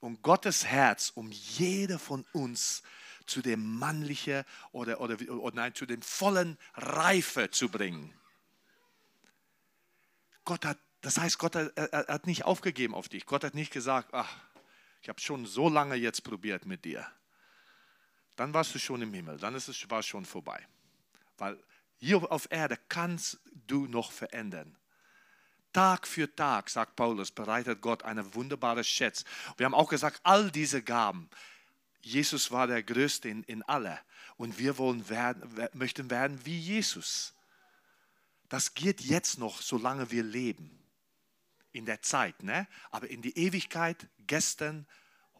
[0.00, 2.82] Und Gottes Herz um jede von uns
[3.26, 8.12] zu dem mannlichen oder, oder, oder nein, zu dem vollen Reife zu bringen.
[10.44, 13.26] Gott hat das heißt, Gott hat, er, hat nicht aufgegeben auf dich.
[13.26, 14.36] Gott hat nicht gesagt, ach,
[15.02, 17.06] ich habe schon so lange jetzt probiert mit dir.
[18.34, 20.66] Dann warst du schon im Himmel, dann ist es, war es schon vorbei.
[21.38, 21.62] Weil
[21.98, 24.76] hier auf Erde kannst du noch verändern.
[25.72, 29.24] Tag für Tag, sagt Paulus, bereitet Gott eine wunderbare Schätze.
[29.56, 31.30] Wir haben auch gesagt, all diese Gaben,
[32.06, 33.98] Jesus war der Größte in, in alle.
[34.36, 37.34] Und wir wollen werden, möchten werden wie Jesus.
[38.48, 40.70] Das geht jetzt noch, solange wir leben
[41.72, 42.68] in der Zeit, ne?
[42.92, 44.86] aber in die Ewigkeit, gestern,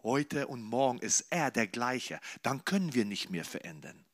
[0.02, 2.18] heute und morgen ist er der gleiche.
[2.42, 4.04] Dann können wir nicht mehr verändern.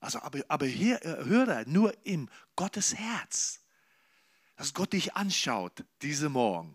[0.00, 3.60] Also, aber, aber hier, äh, höre nur im Gottes Herz,
[4.56, 6.74] dass Gott dich anschaut, diese Morgen.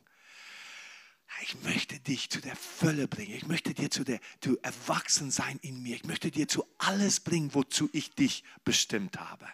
[1.41, 3.34] Ich möchte dich zu der Fülle bringen.
[3.34, 5.95] Ich möchte dir zu der zu Erwachsensein in mir.
[5.95, 9.47] Ich möchte dir zu alles bringen, wozu ich dich bestimmt habe.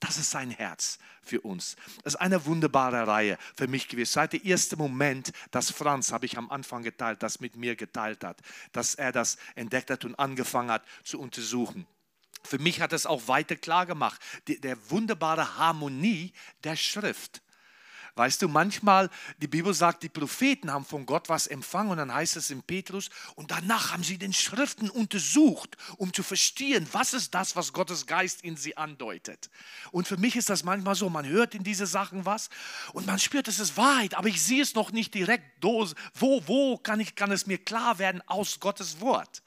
[0.00, 1.76] Das ist sein Herz für uns.
[2.02, 4.12] Das ist eine wunderbare Reihe für mich gewesen.
[4.12, 8.22] Seit dem ersten Moment, dass Franz, habe ich am Anfang geteilt, das mit mir geteilt
[8.22, 8.38] hat,
[8.72, 11.86] dass er das entdeckt hat und angefangen hat zu untersuchen.
[12.42, 17.40] Für mich hat es auch weiter klar gemacht, die, der wunderbare Harmonie der Schrift.
[18.16, 22.14] Weißt du, manchmal, die Bibel sagt, die Propheten haben von Gott was empfangen und dann
[22.14, 27.12] heißt es in Petrus, und danach haben sie den Schriften untersucht, um zu verstehen, was
[27.12, 29.50] ist das, was Gottes Geist in sie andeutet.
[29.90, 32.50] Und für mich ist das manchmal so, man hört in diese Sachen was
[32.92, 35.44] und man spürt, es ist Wahrheit, aber ich sehe es noch nicht direkt.
[35.64, 39.42] Wo, wo kann, ich, kann es mir klar werden aus Gottes Wort?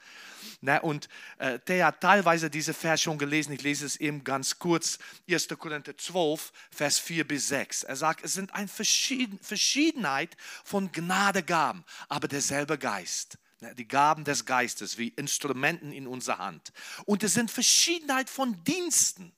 [0.60, 0.80] Ne?
[0.82, 3.52] Und äh, der hat teilweise diese Vers schon gelesen.
[3.52, 4.98] Ich lese es eben ganz kurz.
[5.30, 5.48] 1.
[5.58, 7.84] Korinther 12, Vers 4 bis 6.
[7.84, 13.38] Er sagt, es sind eine Verschieden Verschiedenheit von Gnadegaben, aber derselbe Geist.
[13.60, 13.74] Ne?
[13.74, 16.72] Die Gaben des Geistes wie Instrumenten in unserer Hand.
[17.04, 19.32] Und es sind Verschiedenheit von Diensten,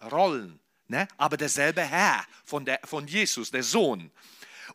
[0.00, 1.08] Rollen, ne?
[1.16, 4.12] aber derselbe Herr von, der, von Jesus, der Sohn.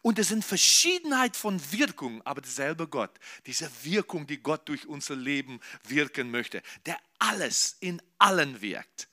[0.02, 3.12] Und es sind Verschiedenheit von Wirkungen, aber derselbe Gott,
[3.46, 9.08] diese Wirkung, die Gott durch unser Leben wirken möchte, der alles in allen wirkt.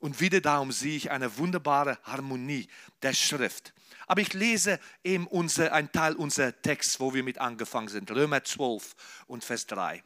[0.00, 2.68] Und wieder darum sehe ich eine wunderbare Harmonie
[3.02, 3.74] der Schrift.
[4.06, 8.42] Aber ich lese eben unser, einen Teil unserer Text, wo wir mit angefangen sind, Römer
[8.42, 8.96] 12
[9.26, 10.02] und Vers 3.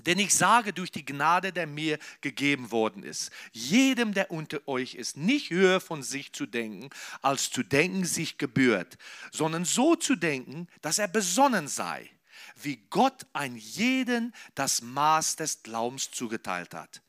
[0.00, 4.94] Denn ich sage durch die Gnade, der mir gegeben worden ist, jedem, der unter euch
[4.94, 6.90] ist, nicht höher von sich zu denken,
[7.22, 8.98] als zu denken sich gebührt,
[9.32, 12.10] sondern so zu denken, dass er besonnen sei,
[12.56, 17.00] wie Gott ein jeden das Maß des Glaubens zugeteilt hat.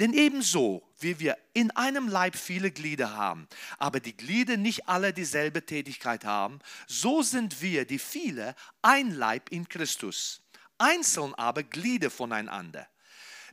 [0.00, 3.48] Denn ebenso, wie wir in einem Leib viele Glieder haben,
[3.78, 9.50] aber die Glieder nicht alle dieselbe Tätigkeit haben, so sind wir, die viele, ein Leib
[9.50, 10.42] in Christus
[10.78, 12.88] einzeln aber Glieder voneinander.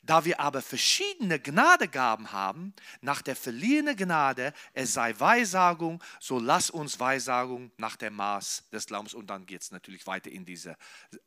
[0.05, 6.69] Da wir aber verschiedene Gnadegaben haben, nach der verliehenen Gnade, es sei Weissagung, so lass
[6.69, 9.15] uns Weissagung nach dem Maß des Glaubens.
[9.15, 10.77] Und dann geht es natürlich weiter in diese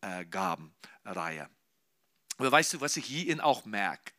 [0.01, 1.51] äh, Gabenreihe.
[2.36, 4.12] Aber weißt du, was ich hierin auch merke?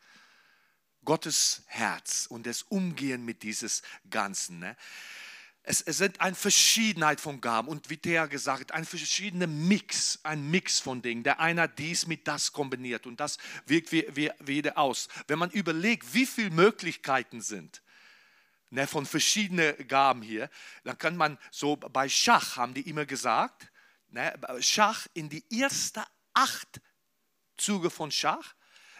[1.05, 4.59] Gottes Herz und das Umgehen mit dieses Ganzen.
[4.59, 4.75] Ne?
[5.64, 10.49] Es, es sind eine Verschiedenheit von Gaben und wie der gesagt ein verschiedener Mix, ein
[10.49, 11.24] Mix von Dingen.
[11.24, 15.10] Der einer dies mit das kombiniert und das wirkt wie, wie, wieder aus.
[15.28, 17.82] Wenn man überlegt, wie viele Möglichkeiten sind
[18.70, 20.49] ne, von verschiedenen Gaben hier,
[20.84, 23.68] dann kann man so bei Schach, haben die immer gesagt,
[24.10, 26.03] ne, Schach in die ersten
[26.34, 26.82] acht
[27.57, 28.55] Züge von Schach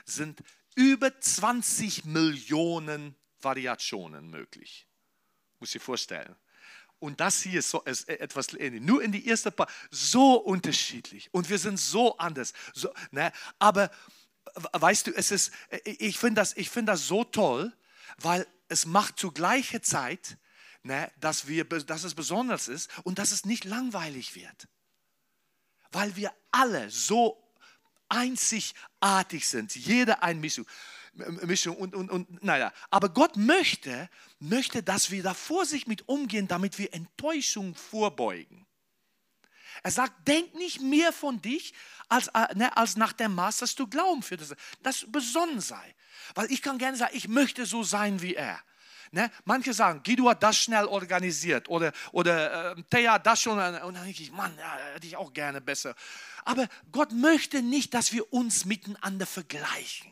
[0.05, 0.41] sind
[0.76, 4.88] über 20 Millionen Variationen möglich.
[5.60, 6.36] Muss ich vorstellen.
[7.00, 8.82] Und das hier ist, so, ist etwas ähnlich.
[8.82, 9.68] Nur in die erste Paar.
[9.89, 11.30] So unterschiedlich.
[11.34, 12.54] Und wir sind so anders.
[12.74, 13.32] So, ne?
[13.58, 13.89] Aber
[14.74, 15.52] weißt du, es ist,
[15.84, 17.72] ich finde das, find das so toll,
[18.18, 20.38] weil es macht zu gleicher Zeit,
[20.84, 24.68] ne, dass, wir, dass es besonders ist und dass es nicht langweilig wird.
[25.91, 27.41] Weil wir alle so
[28.10, 29.76] einzigartig sind.
[29.76, 30.66] Jeder ein Mischung.
[31.14, 32.72] Mischung und, und, und naja.
[32.89, 38.66] Aber Gott möchte, möchte, dass wir da vorsichtig mit umgehen, damit wir Enttäuschung vorbeugen.
[39.84, 41.74] Er sagt, denk nicht mehr von dich,
[42.10, 45.95] als, äh, ne, als nach dem Maß, dass du Glauben für das, das besonnen sei.
[46.36, 48.60] Weil ich kann gerne sagen, ich möchte so sein wie er.
[49.12, 49.32] Ne?
[49.45, 53.53] Manche sagen, Guido hat das schnell organisiert oder, oder äh, Thea das schon.
[53.57, 55.95] Und dann denke ich, Mann, ja, hätte ich auch gerne besser.
[56.45, 60.12] Aber Gott möchte nicht, dass wir uns miteinander vergleichen.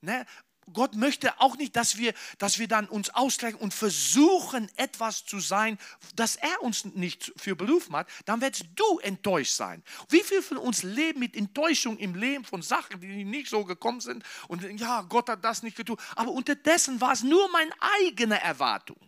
[0.00, 0.26] Ne?
[0.72, 5.40] Gott möchte auch nicht, dass wir, dass wir dann uns ausgleichen und versuchen, etwas zu
[5.40, 5.78] sein,
[6.14, 8.08] das er uns nicht für berufen hat.
[8.24, 9.82] Dann wirst du enttäuscht sein.
[10.08, 14.00] Wie viele von uns leben mit Enttäuschung im Leben von Sachen, die nicht so gekommen
[14.00, 15.96] sind und ja, Gott hat das nicht getan.
[16.16, 18.98] Aber unterdessen war es nur meine eigene Erwartung.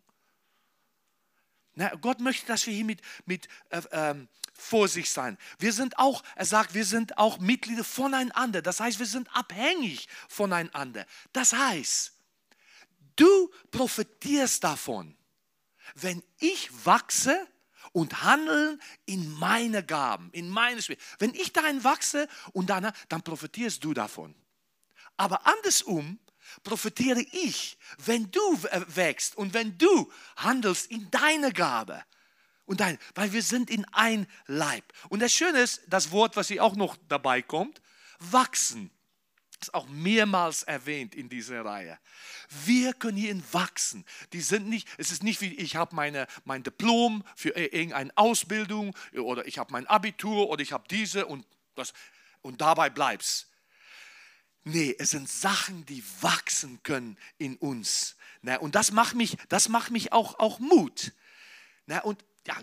[1.74, 1.92] Ne?
[2.00, 5.38] Gott möchte, dass wir hier mit, mit äh, ähm, Vorsicht sein.
[5.58, 8.62] Wir sind auch, er sagt, wir sind auch Mitglieder voneinander.
[8.62, 11.06] Das heißt, wir sind abhängig voneinander.
[11.32, 12.12] Das heißt,
[13.16, 15.16] du profitierst davon,
[15.94, 17.46] wenn ich wachse
[17.92, 20.98] und handle in meine Gaben, in meine Spiel.
[21.18, 24.34] Wenn ich darin wachse und dann, dann profitierst du davon.
[25.16, 26.18] Aber andersrum
[26.62, 28.40] profitiere ich, wenn du
[28.88, 32.04] wächst und wenn du handelst in deine Gabe
[32.66, 34.84] und dein, weil wir sind in ein Leib.
[35.08, 37.82] Und das Schöne ist, das Wort, was hier auch noch dabei kommt,
[38.20, 38.90] wachsen.
[39.60, 41.98] ist auch mehrmals erwähnt in dieser Reihe.
[42.64, 44.04] Wir können hierin wachsen.
[44.32, 48.96] Die sind nicht, es ist nicht wie ich habe meine, mein Diplom für irgendeine Ausbildung
[49.14, 51.44] oder ich habe mein Abitur oder ich habe diese und
[51.74, 51.92] das
[52.42, 53.49] und dabei bleib's.
[54.64, 58.16] Nee, es sind Sachen, die wachsen können in uns.
[58.60, 61.12] Und das macht mich, das macht mich auch, auch Mut.
[62.04, 62.56] Und ja,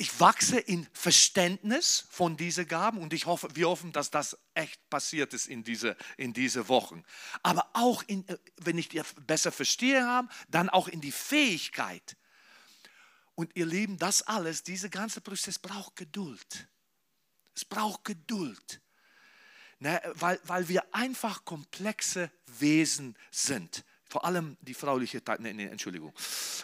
[0.00, 4.88] ich wachse in Verständnis von diesen Gaben und ich hoffe, wir hoffen, dass das echt
[4.88, 7.02] passiert ist in diese, in diese Wochen.
[7.42, 12.16] Aber auch, in, äh, wenn ich die besser verstehe habe, dann auch in die Fähigkeit.
[13.34, 16.68] Und ihr Lieben, das alles, dieser ganze Prozess braucht Geduld.
[17.56, 18.80] Es braucht Geduld.
[19.80, 23.84] Ne, weil, weil wir einfach komplexe Wesen sind.
[24.10, 25.36] Vor allem die frauliche Teil.
[25.40, 26.14] Nee, nee, Entschuldigung.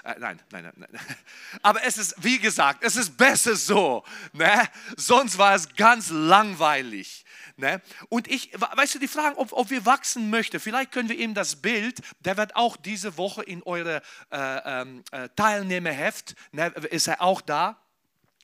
[0.02, 1.00] Äh, nein, nein, nein, nein.
[1.62, 4.02] Aber es ist, wie gesagt, es ist besser so.
[4.32, 4.66] Ne?
[4.96, 7.24] Sonst war es ganz langweilig.
[7.56, 7.82] Ne?
[8.08, 11.34] Und ich, weißt du, die Frage, ob, ob wir wachsen möchten, vielleicht können wir eben
[11.34, 14.00] das Bild, der wird auch diese Woche in eure
[14.30, 17.83] äh, ähm, äh, Teilnehmerheft, ne, ist er auch da.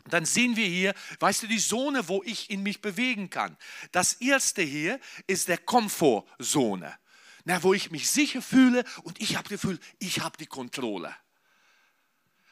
[0.09, 3.57] Dann sehen wir hier, weißt du, die Zone, wo ich in mich bewegen kann.
[3.93, 6.99] Das erste hier ist der Komfortzone
[7.45, 11.15] na, wo ich mich sicher fühle und ich habe das Gefühl, ich habe die Kontrolle.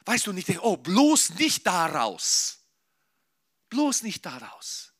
[0.05, 2.59] Weißt du, nicht, oh, bloß nicht daraus.
[3.69, 4.93] Bloß nicht daraus.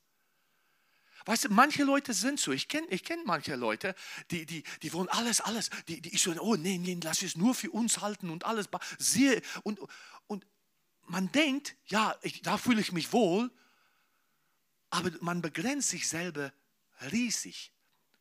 [1.25, 3.93] Weißt du, manche Leute sind so, ich kenne ich kenn manche Leute,
[4.31, 7.35] die, die, die wollen alles, alles, die, die ich so, oh nee, nee, lass es
[7.35, 8.67] nur für uns halten und alles.
[8.97, 9.79] Sehr, und,
[11.09, 13.51] man denkt, ja, ich, da fühle ich mich wohl,
[14.89, 16.53] aber man begrenzt sich selber
[17.11, 17.71] riesig.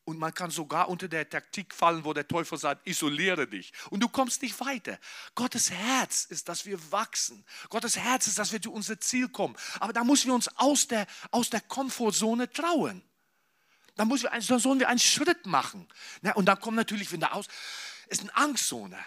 [0.04, 3.74] Und man kann sogar unter der Taktik fallen, wo der Teufel sagt, isoliere dich.
[3.90, 4.98] Und du kommst nicht weiter.
[5.34, 7.44] Gottes Herz ist, dass wir wachsen.
[7.68, 9.54] Gottes Herz ist, dass wir zu unser Ziel kommen.
[9.80, 13.02] Aber da müssen wir uns aus der, aus der Komfortzone trauen.
[13.96, 15.86] Da, da sollen wir einen Schritt machen.
[16.34, 17.46] Und dann kommt natürlich wieder aus,
[18.08, 18.98] ist eine Angstzone.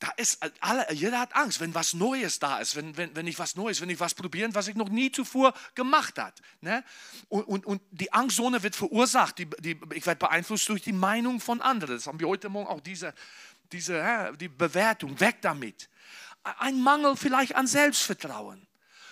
[0.00, 3.38] Da ist, alle, jeder hat Angst, wenn was Neues da ist, wenn, wenn, wenn ich
[3.38, 6.34] was Neues, wenn ich was probieren, was ich noch nie zuvor gemacht habe.
[6.62, 6.82] Ne?
[7.28, 11.38] Und, und, und die Angstzone wird verursacht, die, die, ich werde beeinflusst durch die Meinung
[11.38, 11.96] von anderen.
[11.96, 13.12] Das haben wir heute Morgen auch diese,
[13.72, 15.90] diese die Bewertung, weg damit.
[16.42, 18.66] Ein Mangel vielleicht an Selbstvertrauen.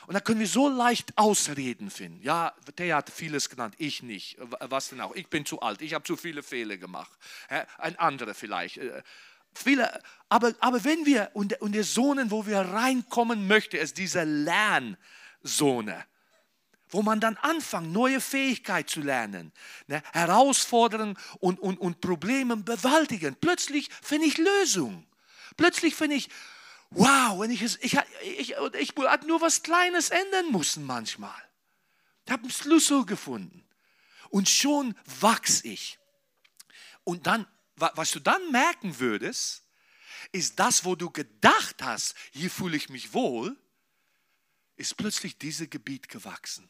[0.07, 2.22] Und da können wir so leicht Ausreden finden.
[2.22, 4.39] Ja, der hat vieles genannt, ich nicht.
[4.41, 5.14] Was denn auch?
[5.14, 7.12] Ich bin zu alt, ich habe zu viele Fehler gemacht.
[7.76, 8.80] Ein anderer vielleicht.
[9.55, 14.25] Viele, aber, aber wenn wir, und, und der Zonen, wo wir reinkommen möchten, ist diese
[14.25, 16.05] Lernzone
[16.91, 19.53] wo man dann anfängt, neue Fähigkeiten zu lernen,
[19.87, 20.03] ne?
[20.13, 23.37] Herausforderungen und, und, und Probleme bewältigen.
[23.41, 25.07] Plötzlich finde ich Lösungen.
[25.57, 26.29] Plötzlich finde ich,
[26.91, 28.95] wow, wenn ich, es, ich, ich, ich, ich
[29.27, 31.35] nur was Kleines ändern müssen manchmal.
[32.25, 33.65] Ich habe einen Schlüssel gefunden.
[34.31, 35.99] Und schon wachse ich.
[37.05, 37.47] Und dann,
[37.79, 39.62] was du dann merken würdest,
[40.33, 43.57] ist das, wo du gedacht hast, hier fühle ich mich wohl,
[44.76, 46.68] ist plötzlich dieses Gebiet gewachsen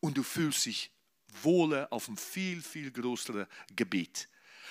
[0.00, 0.90] und du fühlst dich
[1.42, 4.28] wohler auf einem viel, viel größeren Gebiet.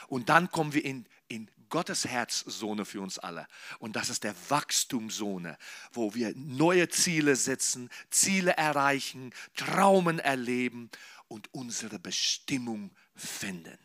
[0.07, 3.47] Und dann kommen wir in, in Gottes Herzzone für uns alle.
[3.79, 5.57] Und das ist der Wachstumszone,
[5.91, 10.89] wo wir neue Ziele setzen, Ziele erreichen, Traumen erleben
[11.27, 13.77] und unsere Bestimmung finden.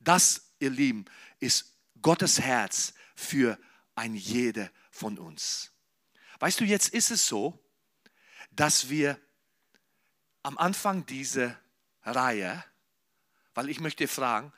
[0.00, 1.04] Das, ihr Lieben,
[1.40, 3.58] ist Gottes Herz für
[3.94, 5.72] ein jeder von uns.
[6.38, 7.62] Weißt du, jetzt ist es so,
[8.50, 9.20] dass wir
[10.42, 11.58] am Anfang dieser
[12.02, 12.64] Reihe,
[13.54, 14.52] weil ich möchte fragen,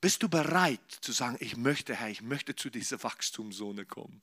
[0.00, 4.22] bist du bereit zu sagen, ich möchte, Herr, ich möchte zu dieser Wachstumszone kommen?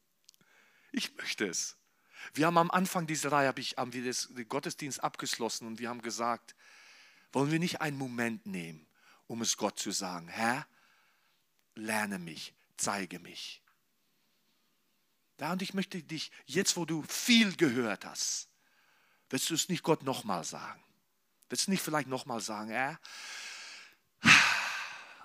[0.92, 1.78] Ich möchte es.
[2.34, 5.80] Wir haben am Anfang dieser Reihe, habe ich, haben wir das, den Gottesdienst abgeschlossen und
[5.80, 6.56] wir haben gesagt,
[7.32, 8.88] wollen wir nicht einen Moment nehmen,
[9.28, 10.68] um es Gott zu sagen, Herr,
[11.78, 13.62] lerne mich, zeige mich.
[15.40, 18.48] Ja, und ich möchte dich, jetzt wo du viel gehört hast,
[19.30, 20.82] Willst du es nicht Gott nochmal sagen?
[21.50, 23.00] Willst du nicht vielleicht nochmal sagen, Herr?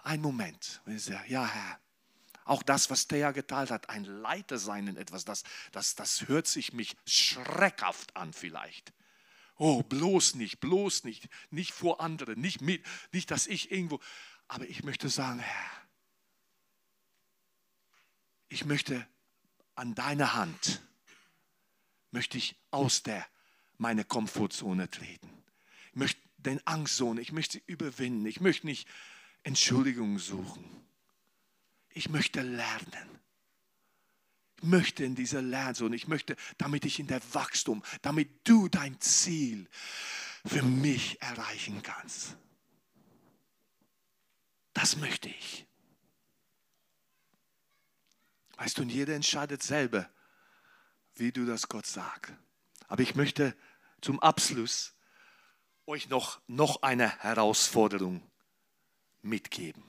[0.02, 0.80] Ein Moment.
[1.28, 1.80] Ja, Herr.
[2.44, 6.48] Auch das, was Thea geteilt hat, ein Leiter sein in etwas, das, das, das hört
[6.48, 8.92] sich mich schreckhaft an vielleicht.
[9.56, 14.00] Oh, bloß nicht, bloß nicht, nicht vor anderen, nicht, mit, nicht, dass ich irgendwo.
[14.48, 15.81] Aber ich möchte sagen, Herr,
[18.52, 19.06] ich möchte
[19.74, 20.82] an deine Hand,
[22.10, 23.26] möchte ich aus der
[23.78, 25.28] meine Komfortzone treten.
[25.90, 28.26] Ich möchte den Angstzone, ich möchte sie überwinden.
[28.26, 28.86] Ich möchte nicht
[29.42, 30.64] Entschuldigung suchen.
[31.88, 33.18] Ich möchte lernen.
[34.58, 39.00] Ich möchte in dieser Lernzone, ich möchte, damit ich in der Wachstum, damit du dein
[39.00, 39.66] Ziel
[40.44, 42.36] für mich erreichen kannst.
[44.74, 45.66] Das möchte ich.
[48.56, 50.08] Weißt du, und jeder entscheidet selber,
[51.14, 52.32] wie du das Gott sagst.
[52.88, 53.56] Aber ich möchte
[54.00, 54.94] zum Abschluss
[55.86, 58.22] euch noch, noch eine Herausforderung
[59.22, 59.82] mitgeben.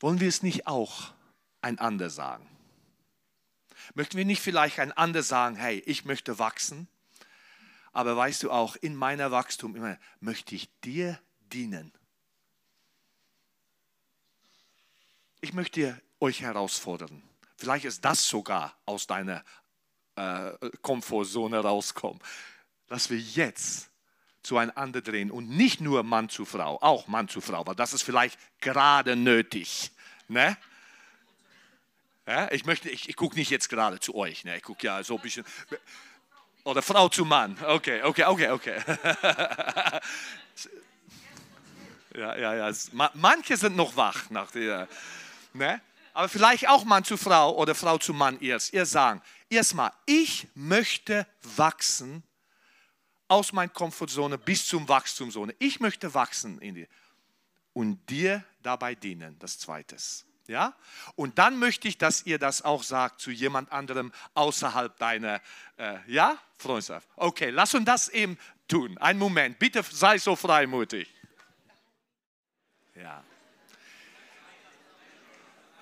[0.00, 1.12] Wollen wir es nicht auch
[1.60, 2.48] einander sagen?
[3.94, 6.88] Möchten wir nicht vielleicht einander sagen, hey, ich möchte wachsen,
[7.92, 11.20] aber weißt du auch, in meiner Wachstum immer möchte ich dir
[11.52, 11.92] dienen.
[15.40, 17.22] Ich möchte euch herausfordern.
[17.56, 19.44] Vielleicht ist das sogar aus deiner
[20.16, 22.20] äh, Komfortzone rauskommen.
[22.86, 23.90] Dass wir jetzt
[24.42, 28.02] zueinander drehen und nicht nur Mann zu Frau, auch Mann zu Frau, weil das ist
[28.02, 29.92] vielleicht gerade nötig.
[30.28, 30.56] Ne?
[32.26, 34.56] Ja, ich möchte, ich, ich gucke nicht jetzt gerade zu euch, ne?
[34.56, 35.44] ich gucke ja so ein bisschen.
[36.64, 37.56] Oder Frau zu Mann.
[37.64, 38.80] Okay, okay, okay, okay.
[42.16, 42.72] ja, ja, ja.
[43.14, 44.88] Manche sind noch wach nach der.
[45.52, 45.80] Ne?
[46.12, 48.72] Aber vielleicht auch Mann zu Frau oder Frau zu Mann erst.
[48.72, 52.22] Ihr sagen, erstmal, ich möchte wachsen
[53.28, 55.54] aus meiner Komfortzone bis zum Wachstumszone.
[55.58, 56.88] Ich möchte wachsen in die,
[57.72, 59.96] und dir dabei dienen, das Zweite.
[60.46, 60.74] Ja?
[61.14, 65.40] Und dann möchte ich, dass ihr das auch sagt zu jemand anderem außerhalb deiner,
[65.78, 67.08] äh, ja, Freundschaft.
[67.16, 68.38] Okay, lass uns das eben
[68.68, 68.98] tun.
[68.98, 71.08] Einen Moment, bitte sei so freimutig.
[72.94, 73.24] Ja.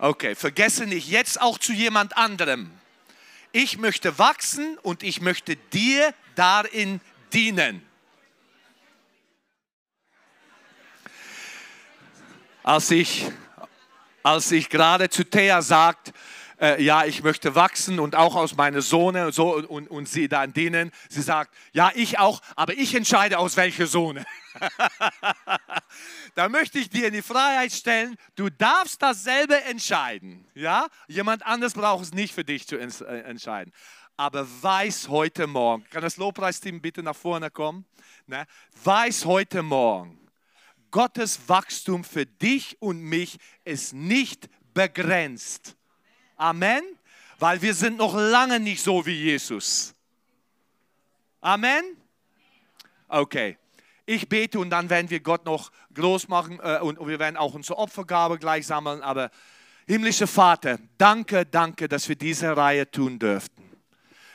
[0.01, 2.73] Okay, vergesse nicht jetzt auch zu jemand anderem
[3.53, 7.01] ich möchte wachsen und ich möchte dir darin
[7.33, 7.83] dienen.
[12.63, 13.27] Als ich,
[14.23, 16.13] als ich gerade zu Thea sagt,
[16.61, 20.29] äh, ja, ich möchte wachsen und auch aus meiner Sohne und, so, und, und sie
[20.29, 24.25] dann dienen, sie sagt, ja, ich auch, aber ich entscheide aus welcher Sohne.
[26.35, 30.47] da möchte ich dir in die Freiheit stellen, du darfst dasselbe entscheiden.
[30.55, 30.89] Ja?
[31.09, 33.73] Jemand anderes braucht es nicht für dich zu äh, entscheiden.
[34.17, 37.87] Aber weiß heute Morgen, kann das Lobpreisteam bitte nach vorne kommen?
[38.27, 38.47] Ne?
[38.85, 40.19] Weiß heute Morgen,
[40.91, 45.77] Gottes Wachstum für dich und mich ist nicht begrenzt.
[46.37, 46.83] Amen.
[47.39, 49.95] Weil wir sind noch lange nicht so wie Jesus.
[51.41, 51.97] Amen.
[53.09, 53.57] Okay
[54.11, 57.55] ich bete und dann werden wir Gott noch groß machen äh, und, wir werden auch
[57.55, 59.03] unsere Opfergabe gleich sammeln.
[59.03, 59.31] Aber
[59.87, 63.65] Himmlischer Vater, danke, danke, dass wir diese Reihe tun dürften.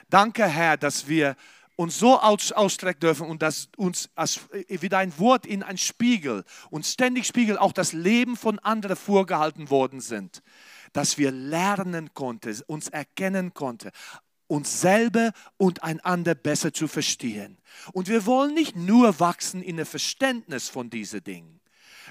[0.09, 1.35] Danke, Herr, dass wir
[1.75, 6.43] uns so aus, ausstrecken dürfen und dass uns als, wie dein Wort in ein Spiegel
[6.69, 10.41] und ständig Spiegel auch das Leben von anderen vorgehalten worden sind,
[10.93, 13.91] dass wir lernen konnten, uns erkennen konnten,
[14.47, 17.57] uns selber und einander besser zu verstehen.
[17.93, 21.59] Und wir wollen nicht nur wachsen in der Verständnis von diesen Dingen.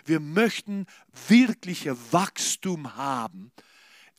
[0.04, 0.86] Wir möchten
[1.28, 3.52] wirkliche Wachstum haben,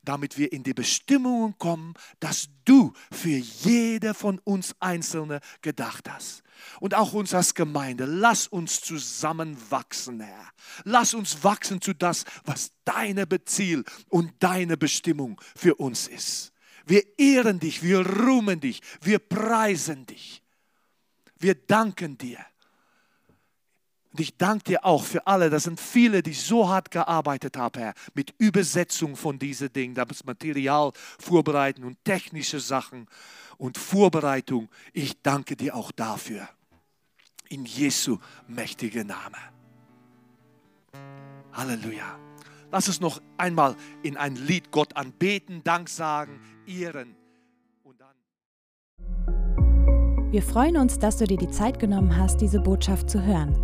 [0.04, 6.44] damit wir in die Bestimmungen kommen, dass du für jede von uns Einzelne gedacht hast.
[6.80, 10.50] Und auch uns als Gemeinde, lass uns zusammen wachsen, Herr.
[10.84, 16.54] Lass uns wachsen zu das, was deine Beziel und deine Bestimmung für uns ist.
[16.86, 20.42] Wir ehren dich, wir ruhmen dich, wir preisen dich.
[21.38, 22.40] Wir danken dir.
[24.12, 27.78] Und ich danke dir auch für alle, das sind viele, die so hart gearbeitet haben,
[27.78, 33.10] Herr, mit Übersetzung von diesen Dingen, das Material vorbereiten und technische Sachen
[33.58, 34.70] und Vorbereitung.
[34.94, 36.48] Ich danke dir auch dafür.
[37.50, 38.18] In Jesu
[38.48, 39.38] mächtigen Name.
[41.52, 42.18] Halleluja.
[42.72, 47.16] Lass uns noch einmal in ein Lied Gott anbeten, Dank sagen, ehren.
[47.84, 48.16] Und dann
[50.32, 53.56] Wir freuen uns, dass du dir die Zeit genommen hast, diese Botschaft zu hören.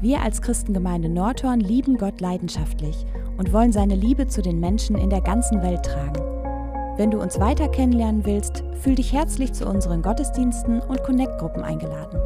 [0.00, 3.06] Wir als Christengemeinde Nordhorn lieben Gott leidenschaftlich
[3.38, 6.20] und wollen seine Liebe zu den Menschen in der ganzen Welt tragen.
[6.96, 12.18] Wenn du uns weiter kennenlernen willst, fühl dich herzlich zu unseren Gottesdiensten und Connect-Gruppen eingeladen.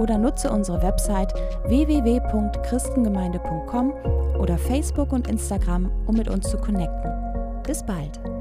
[0.00, 1.32] Oder nutze unsere Website
[1.66, 3.92] www.christengemeinde.com
[4.40, 7.12] oder Facebook und Instagram, um mit uns zu connecten.
[7.64, 8.31] Bis bald!